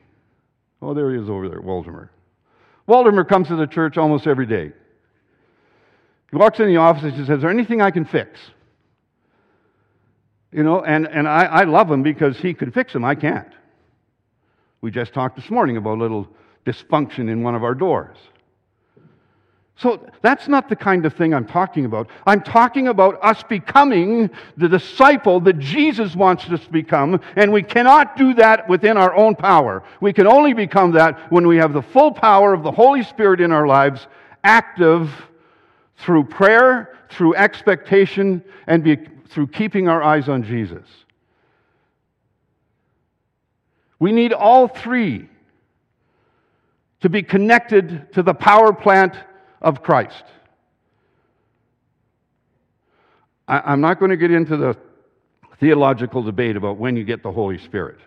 Oh, 0.83 0.93
there 0.93 1.11
he 1.11 1.19
is 1.19 1.27
over 1.27 1.49
there, 1.49 1.59
Walter. 1.59 2.11
Walter 2.85 3.23
comes 3.23 3.47
to 3.47 3.55
the 3.55 3.65
church 3.65 3.97
almost 3.97 4.27
every 4.27 4.45
day. 4.45 4.71
He 6.29 6.37
walks 6.37 6.59
in 6.59 6.67
the 6.67 6.77
office 6.77 7.03
and 7.03 7.15
says, 7.25 7.37
Is 7.37 7.41
there 7.41 7.49
anything 7.49 7.81
I 7.81 7.89
can 7.89 8.05
fix? 8.05 8.39
You 10.51 10.61
know, 10.61 10.83
and, 10.83 11.07
and 11.07 11.27
I, 11.27 11.45
I 11.45 11.63
love 11.63 11.89
him 11.89 12.03
because 12.03 12.37
he 12.37 12.53
could 12.53 12.71
fix 12.71 12.93
them. 12.93 13.03
I 13.03 13.15
can't. 13.15 13.51
We 14.81 14.91
just 14.91 15.11
talked 15.11 15.37
this 15.37 15.49
morning 15.49 15.77
about 15.77 15.97
a 15.97 16.01
little 16.01 16.27
dysfunction 16.67 17.31
in 17.31 17.41
one 17.41 17.55
of 17.55 17.63
our 17.63 17.73
doors. 17.73 18.17
So 19.81 19.99
that's 20.21 20.47
not 20.47 20.69
the 20.69 20.75
kind 20.75 21.07
of 21.07 21.15
thing 21.15 21.33
I'm 21.33 21.47
talking 21.47 21.85
about. 21.85 22.07
I'm 22.27 22.43
talking 22.43 22.87
about 22.89 23.17
us 23.23 23.41
becoming 23.41 24.29
the 24.55 24.69
disciple 24.69 25.39
that 25.39 25.57
Jesus 25.57 26.15
wants 26.15 26.45
us 26.49 26.63
to 26.65 26.69
become, 26.69 27.19
and 27.35 27.51
we 27.51 27.63
cannot 27.63 28.15
do 28.15 28.35
that 28.35 28.69
within 28.69 28.95
our 28.95 29.15
own 29.15 29.33
power. 29.33 29.81
We 29.99 30.13
can 30.13 30.27
only 30.27 30.53
become 30.53 30.91
that 30.91 31.31
when 31.31 31.47
we 31.47 31.57
have 31.57 31.73
the 31.73 31.81
full 31.81 32.11
power 32.11 32.53
of 32.53 32.61
the 32.61 32.71
Holy 32.71 33.01
Spirit 33.01 33.41
in 33.41 33.51
our 33.51 33.65
lives, 33.65 34.05
active 34.43 35.09
through 35.97 36.25
prayer, 36.25 36.95
through 37.09 37.33
expectation, 37.33 38.43
and 38.67 38.83
be, 38.83 38.99
through 39.29 39.47
keeping 39.47 39.87
our 39.87 40.03
eyes 40.03 40.29
on 40.29 40.43
Jesus. 40.43 40.85
We 43.97 44.11
need 44.11 44.31
all 44.31 44.67
three 44.67 45.27
to 46.99 47.09
be 47.09 47.23
connected 47.23 48.13
to 48.13 48.21
the 48.21 48.35
power 48.35 48.73
plant 48.73 49.15
of 49.61 49.83
Christ. 49.83 50.23
I, 53.47 53.73
am 53.73 53.81
not 53.81 53.99
going 53.99 54.11
to 54.11 54.17
get 54.17 54.31
into 54.31 54.57
the 54.57 54.77
theological 55.59 56.23
debate 56.23 56.55
about 56.55 56.77
when 56.77 56.95
you 56.95 57.03
get 57.03 57.21
the 57.21 57.31
Holy 57.31 57.57
Spirit. 57.57 57.99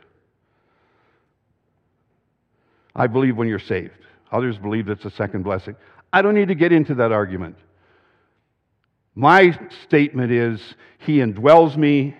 I 2.97 3.07
believe 3.07 3.37
when 3.37 3.49
you're 3.49 3.59
saved. 3.59 3.93
Others 4.33 4.59
believe 4.59 4.89
it's 4.89 5.05
a 5.05 5.11
second 5.11 5.43
blessing. 5.43 5.77
I 6.13 6.23
don't 6.23 6.35
need 6.35 6.49
to 6.49 6.55
get 6.55 6.73
into 6.73 6.95
that 6.97 7.13
argument. 7.13 7.57
My 9.15 9.59
statement 9.85 10.33
is 10.33 10.61
He 10.99 11.19
indwells 11.19 11.77
me, 11.77 12.17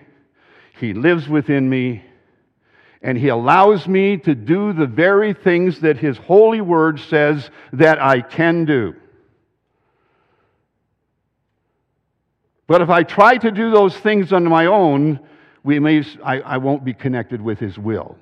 He 0.79 0.93
lives 0.93 1.27
within 1.27 1.69
me, 1.69 2.03
and 3.01 3.17
He 3.17 3.27
allows 3.27 3.87
me 3.87 4.17
to 4.17 4.35
do 4.35 4.71
the 4.71 4.87
very 4.87 5.33
things 5.33 5.81
that 5.81 5.97
His 5.97 6.17
holy 6.17 6.61
word 6.61 6.99
says 6.99 7.49
that 7.73 8.01
I 8.01 8.21
can 8.21 8.65
do. 8.65 8.95
But 12.67 12.81
if 12.81 12.89
I 12.89 13.03
try 13.03 13.37
to 13.37 13.51
do 13.51 13.69
those 13.71 13.95
things 13.95 14.33
on 14.33 14.43
my 14.45 14.65
own, 14.65 15.19
we 15.63 15.79
may, 15.79 16.03
I, 16.23 16.39
I 16.41 16.57
won't 16.57 16.83
be 16.83 16.93
connected 16.93 17.41
with 17.41 17.59
His 17.59 17.77
will. 17.77 18.17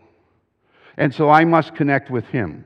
And 0.97 1.13
so 1.13 1.29
I 1.29 1.45
must 1.45 1.75
connect 1.75 2.10
with 2.10 2.25
Him. 2.25 2.65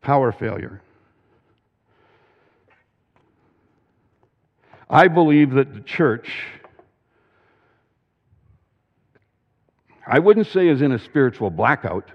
Power 0.00 0.32
failure. 0.32 0.80
I 4.88 5.08
believe 5.08 5.52
that 5.52 5.74
the 5.74 5.80
church, 5.80 6.28
I 10.04 10.18
wouldn't 10.18 10.48
say 10.48 10.68
is 10.68 10.82
in 10.82 10.90
a 10.92 10.98
spiritual 10.98 11.50
blackout, 11.50 12.10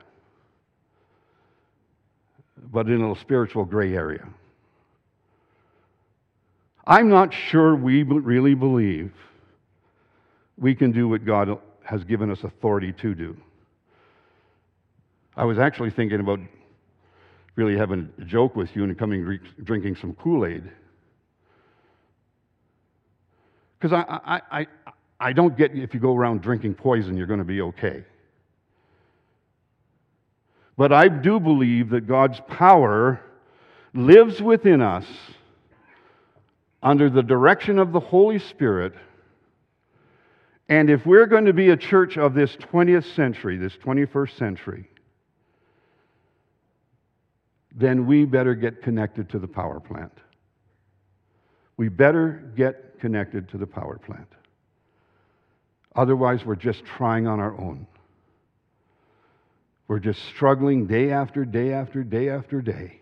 but 2.71 2.87
in 2.87 3.01
a 3.01 3.15
spiritual 3.15 3.63
gray 3.63 3.95
area. 3.95 4.27
I'm 6.87 7.09
not 7.09 7.33
sure 7.33 7.75
we 7.75 8.03
really 8.03 8.53
believe 8.53 9.11
we 10.57 10.75
can 10.75 10.91
do 10.91 11.07
what 11.07 11.25
God 11.25 11.57
has 11.83 12.03
given 12.03 12.31
us 12.31 12.43
authority 12.43 12.93
to 12.93 13.15
do. 13.15 13.37
I 15.35 15.45
was 15.45 15.57
actually 15.59 15.91
thinking 15.91 16.19
about 16.19 16.39
really 17.55 17.77
having 17.77 18.09
a 18.19 18.25
joke 18.25 18.55
with 18.55 18.75
you 18.75 18.83
and 18.83 18.97
coming 18.97 19.39
drinking 19.63 19.95
some 19.95 20.13
Kool 20.13 20.45
Aid. 20.45 20.63
Because 23.79 23.93
I, 23.93 24.19
I, 24.25 24.59
I, 24.59 24.67
I 25.19 25.33
don't 25.33 25.57
get 25.57 25.75
if 25.75 25.93
you 25.93 25.99
go 25.99 26.15
around 26.15 26.41
drinking 26.41 26.75
poison, 26.75 27.17
you're 27.17 27.27
going 27.27 27.39
to 27.39 27.45
be 27.45 27.61
okay. 27.61 28.03
But 30.77 30.91
I 30.91 31.07
do 31.07 31.39
believe 31.39 31.89
that 31.89 32.07
God's 32.07 32.39
power 32.47 33.21
lives 33.93 34.41
within 34.41 34.81
us 34.81 35.05
under 36.85 37.09
the 37.09 37.23
direction 37.23 37.79
of 37.79 37.91
the 37.91 37.99
Holy 37.99 38.37
Spirit. 38.37 38.93
And 40.69 40.87
if 40.89 41.03
we're 41.03 41.25
going 41.25 41.45
to 41.45 41.53
be 41.53 41.69
a 41.71 41.77
church 41.77 42.15
of 42.15 42.35
this 42.35 42.55
20th 42.57 43.15
century, 43.15 43.57
this 43.57 43.73
21st 43.83 44.37
century, 44.37 44.89
then 47.75 48.05
we 48.05 48.23
better 48.23 48.53
get 48.53 48.83
connected 48.83 49.29
to 49.29 49.39
the 49.39 49.47
power 49.47 49.79
plant. 49.79 50.13
We 51.75 51.89
better 51.89 52.53
get 52.55 52.99
connected 52.99 53.49
to 53.49 53.57
the 53.57 53.67
power 53.67 53.97
plant. 53.97 54.29
Otherwise, 55.95 56.45
we're 56.45 56.55
just 56.55 56.85
trying 56.85 57.25
on 57.25 57.39
our 57.39 57.59
own. 57.59 57.87
We're 59.87 59.99
just 59.99 60.23
struggling 60.25 60.85
day 60.85 61.11
after 61.11 61.45
day 61.45 61.73
after 61.73 62.03
day 62.03 62.29
after 62.29 62.61
day, 62.61 62.99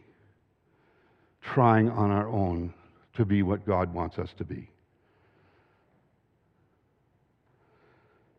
trying 1.42 1.90
on 1.90 2.12
our 2.12 2.30
own 2.30 2.74
to 3.16 3.26
be 3.26 3.44
what 3.44 3.66
God 3.66 3.94
wants 3.94 4.18
us 4.18 4.30
to 4.38 4.44
be. 4.44 4.70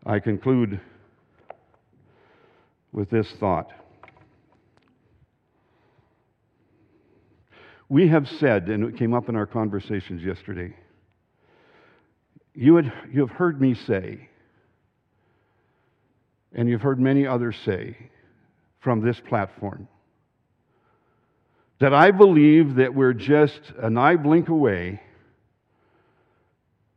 I 0.07 0.19
conclude 0.19 0.81
with 2.93 3.09
this 3.11 3.31
thought. 3.41 3.71
We 7.89 8.09
have 8.09 8.29
said, 8.29 8.69
and 8.69 8.85
it 8.85 8.97
came 8.97 9.15
up 9.15 9.29
in 9.29 9.37
our 9.37 9.47
conversations 9.47 10.23
yesterday, 10.23 10.75
you, 12.55 12.77
had, 12.77 12.93
you 13.13 13.21
have 13.21 13.37
heard 13.37 13.61
me 13.61 13.75
say, 13.75 14.29
and 16.53 16.69
you've 16.69 16.83
heard 16.83 17.01
many 17.01 17.27
others 17.27 17.57
say, 17.65 17.97
from 18.81 19.01
this 19.01 19.21
platform 19.29 19.89
that 21.85 21.93
I 21.93 22.13
believe 22.13 22.77
that 22.77 22.95
we're 22.95 23.13
just 23.13 23.61
an 23.79 23.99
eye 23.99 24.17
blink 24.17 24.49
away 24.49 25.03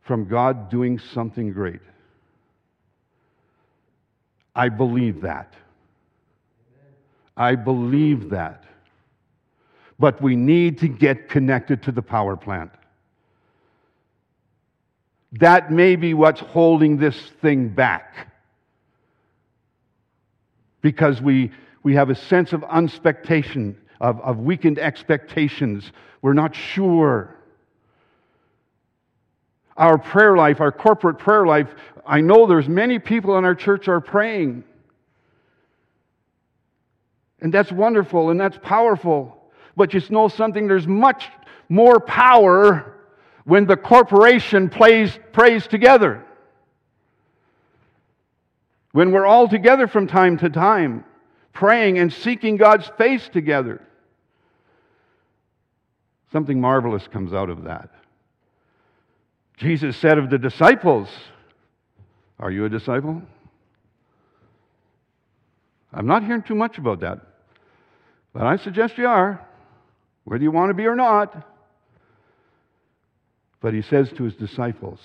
from 0.00 0.26
God 0.26 0.70
doing 0.70 0.98
something 0.98 1.52
great. 1.52 1.82
I 4.56 4.70
believe 4.70 5.20
that. 5.20 5.52
I 7.36 7.54
believe 7.54 8.30
that. 8.30 8.64
But 9.98 10.22
we 10.22 10.36
need 10.36 10.78
to 10.78 10.88
get 10.88 11.28
connected 11.28 11.82
to 11.82 11.92
the 11.92 12.00
power 12.00 12.34
plant. 12.34 12.70
That 15.32 15.70
may 15.70 15.96
be 15.96 16.14
what's 16.14 16.40
holding 16.40 16.96
this 16.96 17.30
thing 17.42 17.68
back. 17.68 18.32
Because 20.80 21.20
we, 21.20 21.50
we 21.82 21.92
have 21.92 22.08
a 22.08 22.14
sense 22.14 22.54
of 22.54 22.62
unspectation, 22.62 23.76
of, 24.00 24.20
of 24.20 24.38
weakened 24.38 24.78
expectations. 24.78 25.90
We're 26.22 26.32
not 26.34 26.54
sure. 26.54 27.34
Our 29.76 29.98
prayer 29.98 30.36
life, 30.36 30.60
our 30.60 30.72
corporate 30.72 31.18
prayer 31.18 31.46
life, 31.46 31.68
I 32.06 32.20
know 32.20 32.46
there's 32.46 32.68
many 32.68 32.98
people 32.98 33.38
in 33.38 33.44
our 33.44 33.54
church 33.54 33.88
are 33.88 34.00
praying. 34.00 34.64
And 37.40 37.54
that's 37.54 37.70
wonderful 37.70 38.30
and 38.30 38.40
that's 38.40 38.58
powerful. 38.62 39.36
But 39.76 39.90
just 39.90 40.10
know 40.10 40.28
something, 40.28 40.66
there's 40.66 40.88
much 40.88 41.28
more 41.68 42.00
power 42.00 42.94
when 43.44 43.66
the 43.66 43.76
corporation 43.76 44.68
plays, 44.68 45.18
prays 45.32 45.66
together. 45.66 46.24
When 48.92 49.12
we're 49.12 49.26
all 49.26 49.48
together 49.48 49.86
from 49.86 50.06
time 50.06 50.38
to 50.38 50.50
time, 50.50 51.04
praying 51.52 51.98
and 51.98 52.12
seeking 52.12 52.56
God's 52.56 52.90
face 52.98 53.28
together. 53.28 53.80
Something 56.32 56.60
marvelous 56.60 57.06
comes 57.08 57.32
out 57.32 57.50
of 57.50 57.64
that. 57.64 57.90
Jesus 59.56 59.96
said 59.96 60.18
of 60.18 60.30
the 60.30 60.38
disciples, 60.38 61.08
Are 62.38 62.50
you 62.50 62.64
a 62.64 62.68
disciple? 62.68 63.22
I'm 65.92 66.06
not 66.06 66.22
hearing 66.22 66.42
too 66.42 66.54
much 66.54 66.78
about 66.78 67.00
that, 67.00 67.20
but 68.32 68.42
I 68.42 68.56
suggest 68.56 68.98
you 68.98 69.06
are, 69.06 69.44
whether 70.24 70.42
you 70.42 70.50
want 70.50 70.70
to 70.70 70.74
be 70.74 70.86
or 70.86 70.94
not. 70.94 71.44
But 73.60 73.74
he 73.74 73.82
says 73.82 74.12
to 74.12 74.24
his 74.24 74.34
disciples, 74.34 75.00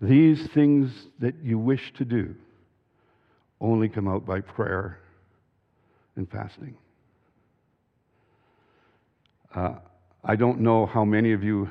These 0.00 0.48
things 0.48 0.90
that 1.20 1.36
you 1.42 1.58
wish 1.58 1.92
to 1.94 2.04
do 2.04 2.34
only 3.60 3.88
come 3.88 4.08
out 4.08 4.26
by 4.26 4.40
prayer 4.40 4.98
and 6.16 6.30
fasting. 6.30 6.76
Uh, 9.54 9.74
I 10.24 10.36
don't 10.36 10.60
know 10.60 10.86
how 10.86 11.04
many 11.04 11.32
of 11.32 11.44
you 11.44 11.70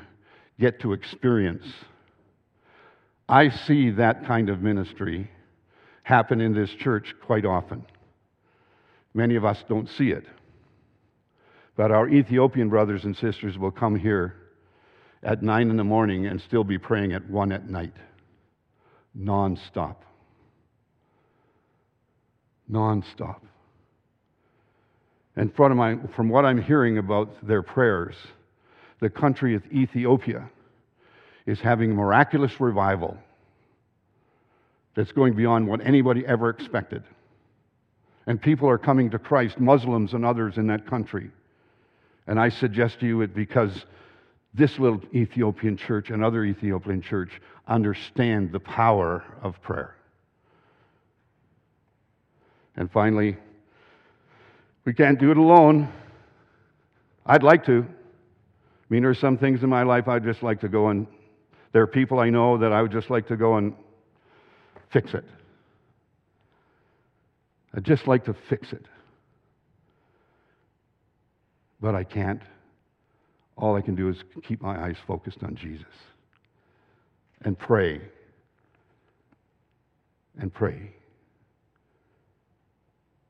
get 0.58 0.80
to 0.80 0.92
experience. 0.92 1.66
I 3.28 3.50
see 3.50 3.90
that 3.90 4.24
kind 4.26 4.48
of 4.48 4.62
ministry 4.62 5.30
happen 6.02 6.40
in 6.40 6.54
this 6.54 6.70
church 6.70 7.14
quite 7.24 7.44
often. 7.44 7.84
Many 9.12 9.36
of 9.36 9.44
us 9.44 9.62
don't 9.68 9.88
see 9.88 10.10
it. 10.10 10.24
But 11.76 11.90
our 11.90 12.08
Ethiopian 12.08 12.68
brothers 12.68 13.04
and 13.04 13.16
sisters 13.16 13.58
will 13.58 13.70
come 13.70 13.96
here 13.96 14.36
at 15.22 15.42
9 15.42 15.70
in 15.70 15.76
the 15.76 15.84
morning 15.84 16.26
and 16.26 16.40
still 16.40 16.64
be 16.64 16.78
praying 16.78 17.12
at 17.12 17.28
1 17.28 17.52
at 17.52 17.68
night, 17.68 17.94
nonstop. 19.18 19.96
Nonstop. 22.70 23.40
And 25.36 25.54
from, 25.54 25.76
my, 25.76 25.96
from 26.14 26.28
what 26.28 26.44
I'm 26.44 26.62
hearing 26.62 26.98
about 26.98 27.46
their 27.46 27.62
prayers, 27.62 28.14
the 29.00 29.10
country 29.10 29.54
of 29.54 29.64
Ethiopia 29.72 30.48
is 31.46 31.60
having 31.60 31.90
a 31.90 31.94
miraculous 31.94 32.60
revival 32.60 33.18
that's 34.94 35.12
going 35.12 35.34
beyond 35.34 35.66
what 35.66 35.80
anybody 35.84 36.24
ever 36.26 36.50
expected. 36.50 37.02
And 38.26 38.40
people 38.40 38.68
are 38.68 38.78
coming 38.78 39.10
to 39.10 39.18
Christ, 39.18 39.58
Muslims 39.58 40.14
and 40.14 40.24
others 40.24 40.56
in 40.56 40.68
that 40.68 40.86
country. 40.86 41.30
And 42.26 42.40
I 42.40 42.48
suggest 42.48 43.00
to 43.00 43.06
you 43.06 43.20
it 43.20 43.34
because 43.34 43.84
this 44.54 44.78
little 44.78 45.02
Ethiopian 45.12 45.76
church 45.76 46.10
and 46.10 46.24
other 46.24 46.44
Ethiopian 46.44 47.02
church 47.02 47.40
understand 47.66 48.52
the 48.52 48.60
power 48.60 49.24
of 49.42 49.60
prayer. 49.60 49.96
And 52.76 52.90
finally, 52.90 53.36
we 54.84 54.94
can't 54.94 55.18
do 55.18 55.30
it 55.30 55.36
alone. 55.36 55.88
I'd 57.26 57.42
like 57.42 57.64
to. 57.66 57.86
I 57.86 58.86
mean, 58.90 59.02
there's 59.02 59.18
some 59.18 59.38
things 59.38 59.62
in 59.62 59.68
my 59.68 59.82
life 59.82 60.08
I'd 60.08 60.24
just 60.24 60.42
like 60.42 60.60
to 60.60 60.68
go 60.68 60.88
and, 60.88 61.06
there 61.72 61.82
are 61.82 61.88
people 61.88 62.20
I 62.20 62.30
know 62.30 62.56
that 62.58 62.72
I 62.72 62.82
would 62.82 62.92
just 62.92 63.10
like 63.10 63.26
to 63.28 63.36
go 63.36 63.56
and 63.56 63.74
fix 64.92 65.14
it. 65.14 65.24
I'd 67.74 67.84
just 67.84 68.06
like 68.06 68.24
to 68.26 68.34
fix 68.48 68.72
it. 68.72 68.84
But 71.80 71.96
I 71.96 72.04
can't 72.04 72.40
all 73.56 73.76
I 73.76 73.80
can 73.80 73.94
do 73.94 74.08
is 74.08 74.16
keep 74.42 74.60
my 74.60 74.78
eyes 74.84 74.96
focused 75.06 75.42
on 75.42 75.54
Jesus 75.54 75.86
and 77.42 77.58
pray 77.58 78.00
and 80.38 80.52
pray 80.52 80.92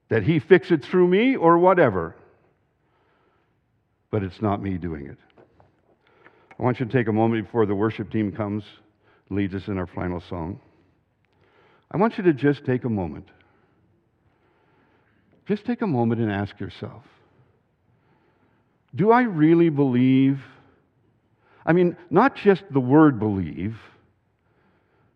that 0.08 0.22
He 0.22 0.38
fix 0.38 0.70
it 0.70 0.84
through 0.84 1.08
me 1.08 1.36
or 1.36 1.58
whatever. 1.58 2.16
But 4.10 4.22
it's 4.22 4.40
not 4.40 4.62
me 4.62 4.78
doing 4.78 5.06
it. 5.06 5.18
I 6.58 6.62
want 6.62 6.78
you 6.78 6.86
to 6.86 6.92
take 6.92 7.08
a 7.08 7.12
moment 7.12 7.44
before 7.44 7.66
the 7.66 7.74
worship 7.74 8.10
team 8.10 8.30
comes, 8.30 8.64
leads 9.28 9.54
us 9.54 9.66
in 9.66 9.76
our 9.76 9.86
final 9.86 10.20
song. 10.20 10.60
I 11.90 11.96
want 11.96 12.16
you 12.16 12.24
to 12.24 12.32
just 12.32 12.64
take 12.64 12.84
a 12.84 12.88
moment. 12.88 13.28
Just 15.46 15.64
take 15.64 15.82
a 15.82 15.86
moment 15.86 16.20
and 16.20 16.30
ask 16.30 16.58
yourself 16.60 17.02
do 18.94 19.10
I 19.10 19.22
really 19.22 19.70
believe? 19.70 20.40
I 21.66 21.72
mean, 21.72 21.96
not 22.10 22.36
just 22.36 22.62
the 22.70 22.80
word 22.80 23.18
believe, 23.18 23.76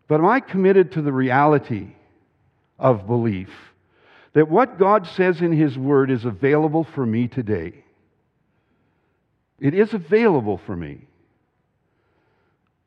but 0.07 0.19
am 0.19 0.25
I 0.25 0.41
committed 0.41 0.91
to 0.93 1.01
the 1.01 1.13
reality 1.13 1.93
of 2.77 3.07
belief 3.07 3.49
that 4.33 4.49
what 4.49 4.79
God 4.79 5.07
says 5.07 5.41
in 5.41 5.51
His 5.51 5.77
Word 5.77 6.11
is 6.11 6.25
available 6.25 6.83
for 6.83 7.05
me 7.05 7.27
today? 7.27 7.83
It 9.59 9.73
is 9.73 9.93
available 9.93 10.59
for 10.65 10.75
me. 10.75 11.01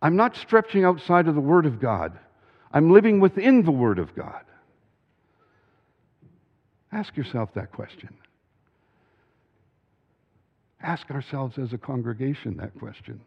I'm 0.01 0.17
not 0.17 0.37
stretching 0.37 0.85
outside 0.85 1.29
of 1.29 1.35
the 1.35 1.41
Word 1.41 1.67
of 1.67 1.81
God. 1.81 2.19
I'm 2.73 2.93
living 2.93 3.21
within 3.21 3.65
the 3.65 3.71
Word 3.71 3.99
of 3.99 4.15
God. 4.15 4.43
Ask 6.91 7.17
yourself 7.17 7.51
that 7.55 7.73
question 7.73 8.11
ask 10.83 11.11
ourselves 11.11 11.59
as 11.59 11.73
a 11.73 11.79
congregation 11.79 12.57
that 12.57 12.79
question. 12.79 13.21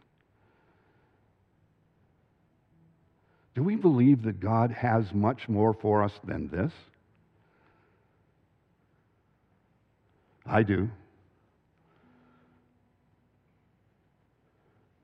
Do 3.56 3.64
we 3.64 3.76
believe 3.76 4.24
that 4.24 4.42
God 4.42 4.72
has 4.72 5.14
much 5.14 5.48
more 5.48 5.74
for 5.74 6.04
us 6.04 6.12
than 6.26 6.50
this? 6.50 6.74
I 10.46 10.64
do. 10.64 10.90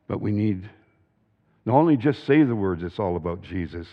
But 0.07 0.21
we 0.21 0.31
need 0.31 0.69
not 1.65 1.75
only 1.75 1.97
just 1.97 2.25
say 2.25 2.43
the 2.43 2.55
words, 2.55 2.83
it's 2.83 2.99
all 2.99 3.15
about 3.15 3.41
Jesus. 3.43 3.87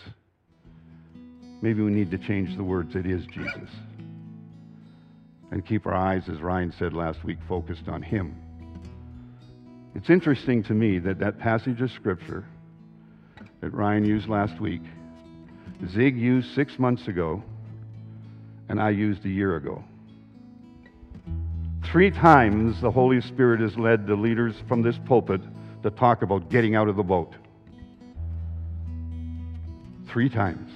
Maybe 1.61 1.81
we 1.81 1.91
need 1.91 2.11
to 2.11 2.17
change 2.17 2.55
the 2.55 2.63
words, 2.63 2.95
it 2.95 3.05
is 3.05 3.25
Jesus. 3.27 3.69
And 5.51 5.65
keep 5.65 5.85
our 5.85 5.95
eyes, 5.95 6.23
as 6.29 6.39
Ryan 6.39 6.73
said 6.77 6.93
last 6.93 7.23
week, 7.23 7.37
focused 7.47 7.87
on 7.87 8.01
Him. 8.01 8.35
It's 9.95 10.09
interesting 10.09 10.63
to 10.63 10.73
me 10.73 10.99
that 10.99 11.19
that 11.19 11.39
passage 11.39 11.81
of 11.81 11.91
Scripture 11.91 12.45
that 13.61 13.73
Ryan 13.73 14.05
used 14.05 14.29
last 14.29 14.59
week, 14.59 14.81
Zig 15.89 16.17
used 16.17 16.53
six 16.53 16.77
months 16.77 17.07
ago, 17.07 17.43
and 18.67 18.79
I 18.79 18.91
used 18.91 19.25
a 19.25 19.29
year 19.29 19.55
ago. 19.55 19.83
Three 21.91 22.11
times 22.11 22.79
the 22.81 22.91
Holy 22.91 23.19
Spirit 23.19 23.61
has 23.61 23.75
led 23.75 24.05
the 24.05 24.13
leaders 24.13 24.53
from 24.67 24.83
this 24.83 24.99
pulpit 25.05 25.41
to 25.81 25.89
talk 25.89 26.21
about 26.21 26.47
getting 26.51 26.75
out 26.75 26.87
of 26.87 26.95
the 26.95 27.03
boat. 27.03 27.33
Three 30.07 30.29
times. 30.29 30.69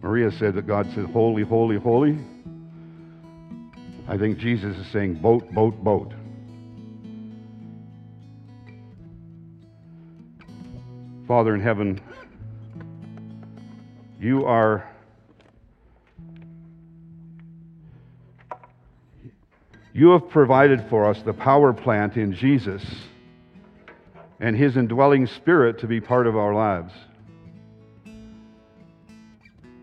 Maria 0.00 0.30
said 0.30 0.54
that 0.54 0.68
God 0.68 0.88
said, 0.94 1.06
Holy, 1.06 1.42
holy, 1.42 1.76
holy. 1.76 2.18
I 4.06 4.16
think 4.16 4.38
Jesus 4.38 4.76
is 4.76 4.86
saying, 4.92 5.14
Boat, 5.14 5.50
boat, 5.50 5.82
boat. 5.82 6.12
Father 11.26 11.56
in 11.56 11.60
heaven, 11.60 12.00
you 14.20 14.44
are 14.44 14.88
You 19.98 20.10
have 20.10 20.28
provided 20.28 20.86
for 20.88 21.10
us 21.10 21.20
the 21.22 21.32
power 21.32 21.72
plant 21.72 22.16
in 22.16 22.32
Jesus 22.32 22.84
and 24.38 24.56
his 24.56 24.76
indwelling 24.76 25.26
spirit 25.26 25.80
to 25.80 25.88
be 25.88 26.00
part 26.00 26.28
of 26.28 26.36
our 26.36 26.54
lives. 26.54 26.92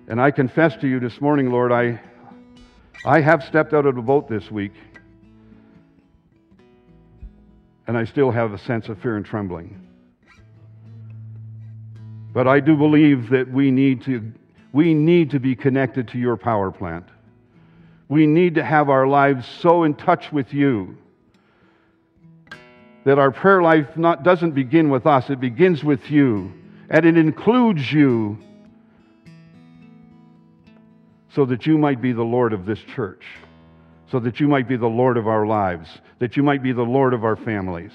And 0.08 0.22
I 0.22 0.32
confess 0.32 0.78
to 0.78 0.88
you 0.88 1.02
this 1.02 1.20
morning, 1.20 1.52
Lord, 1.52 1.74
I, 1.74 2.00
I 3.06 3.20
have 3.20 3.44
stepped 3.44 3.74
out 3.74 3.86
of 3.86 3.96
the 3.96 4.02
boat 4.02 4.30
this 4.30 4.50
week, 4.50 4.72
and 7.86 7.98
I 7.98 8.06
still 8.06 8.32
have 8.32 8.54
a 8.54 8.58
sense 8.60 8.88
of 8.88 8.98
fear 9.02 9.18
and 9.18 9.26
trembling. 9.26 9.86
But 12.34 12.48
I 12.48 12.62
do 12.62 12.78
believe 12.78 13.32
that 13.32 13.52
we 13.52 13.70
need 13.70 14.06
to, 14.06 14.32
we 14.72 14.94
need 14.94 15.32
to 15.32 15.42
be 15.42 15.58
connected 15.58 16.08
to 16.14 16.18
your 16.18 16.38
power 16.38 16.72
plant. 16.72 17.06
We 18.08 18.28
need 18.28 18.56
to 18.56 18.64
have 18.64 18.90
our 18.90 19.08
lives 19.08 19.48
so 19.62 19.84
in 19.84 19.96
touch 19.96 20.32
with 20.32 20.54
you 20.54 20.98
that 23.06 23.20
our 23.20 23.32
prayer 23.32 23.62
life 23.62 23.96
not, 23.96 24.24
doesn't 24.24 24.52
begin 24.52 24.90
with 24.90 25.06
us, 25.06 25.30
it 25.30 25.40
begins 25.40 25.84
with 25.84 26.10
you, 26.10 26.52
and 26.90 27.06
it 27.06 27.18
includes 27.18 27.92
you 27.92 28.38
so 31.30 31.46
that 31.46 31.68
you 31.68 31.78
might 31.78 32.02
be 32.02 32.14
the 32.14 32.24
Lord 32.24 32.52
of 32.52 32.66
this 32.66 32.80
church, 32.96 33.24
so 34.10 34.20
that 34.20 34.40
you 34.40 34.48
might 34.48 34.68
be 34.68 34.76
the 34.76 34.88
Lord 34.88 35.18
of 35.18 35.28
our 35.28 35.46
lives, 35.46 35.88
that 36.20 36.36
you 36.36 36.42
might 36.42 36.64
be 36.64 36.72
the 36.72 36.82
Lord 36.82 37.14
of 37.14 37.24
our 37.24 37.36
families. 37.36 37.92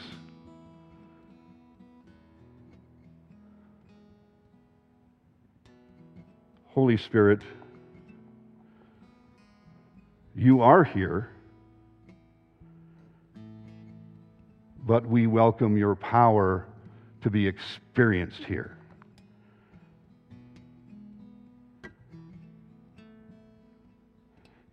Holy 6.68 6.96
Spirit, 6.96 7.40
you 10.34 10.62
are 10.62 10.84
here, 10.84 11.30
but 14.86 15.06
we 15.06 15.26
welcome 15.26 15.76
your 15.76 15.94
power 15.94 16.66
to 17.22 17.30
be 17.30 17.46
experienced 17.46 18.44
here. 18.44 18.76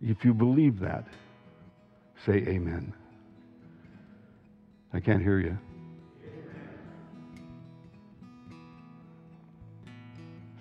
If 0.00 0.24
you 0.24 0.32
believe 0.32 0.78
that, 0.80 1.04
say 2.24 2.34
amen. 2.34 2.94
I 4.92 5.00
can't 5.00 5.22
hear 5.22 5.38
you. 5.38 5.58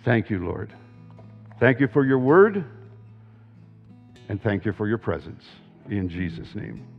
Thank 0.03 0.29
you, 0.29 0.45
Lord. 0.45 0.73
Thank 1.59 1.79
you 1.79 1.87
for 1.87 2.05
your 2.05 2.19
word, 2.19 2.63
and 4.29 4.41
thank 4.41 4.65
you 4.65 4.73
for 4.73 4.87
your 4.87 4.97
presence. 4.97 5.43
In 5.89 6.09
Jesus' 6.09 6.53
name. 6.55 6.96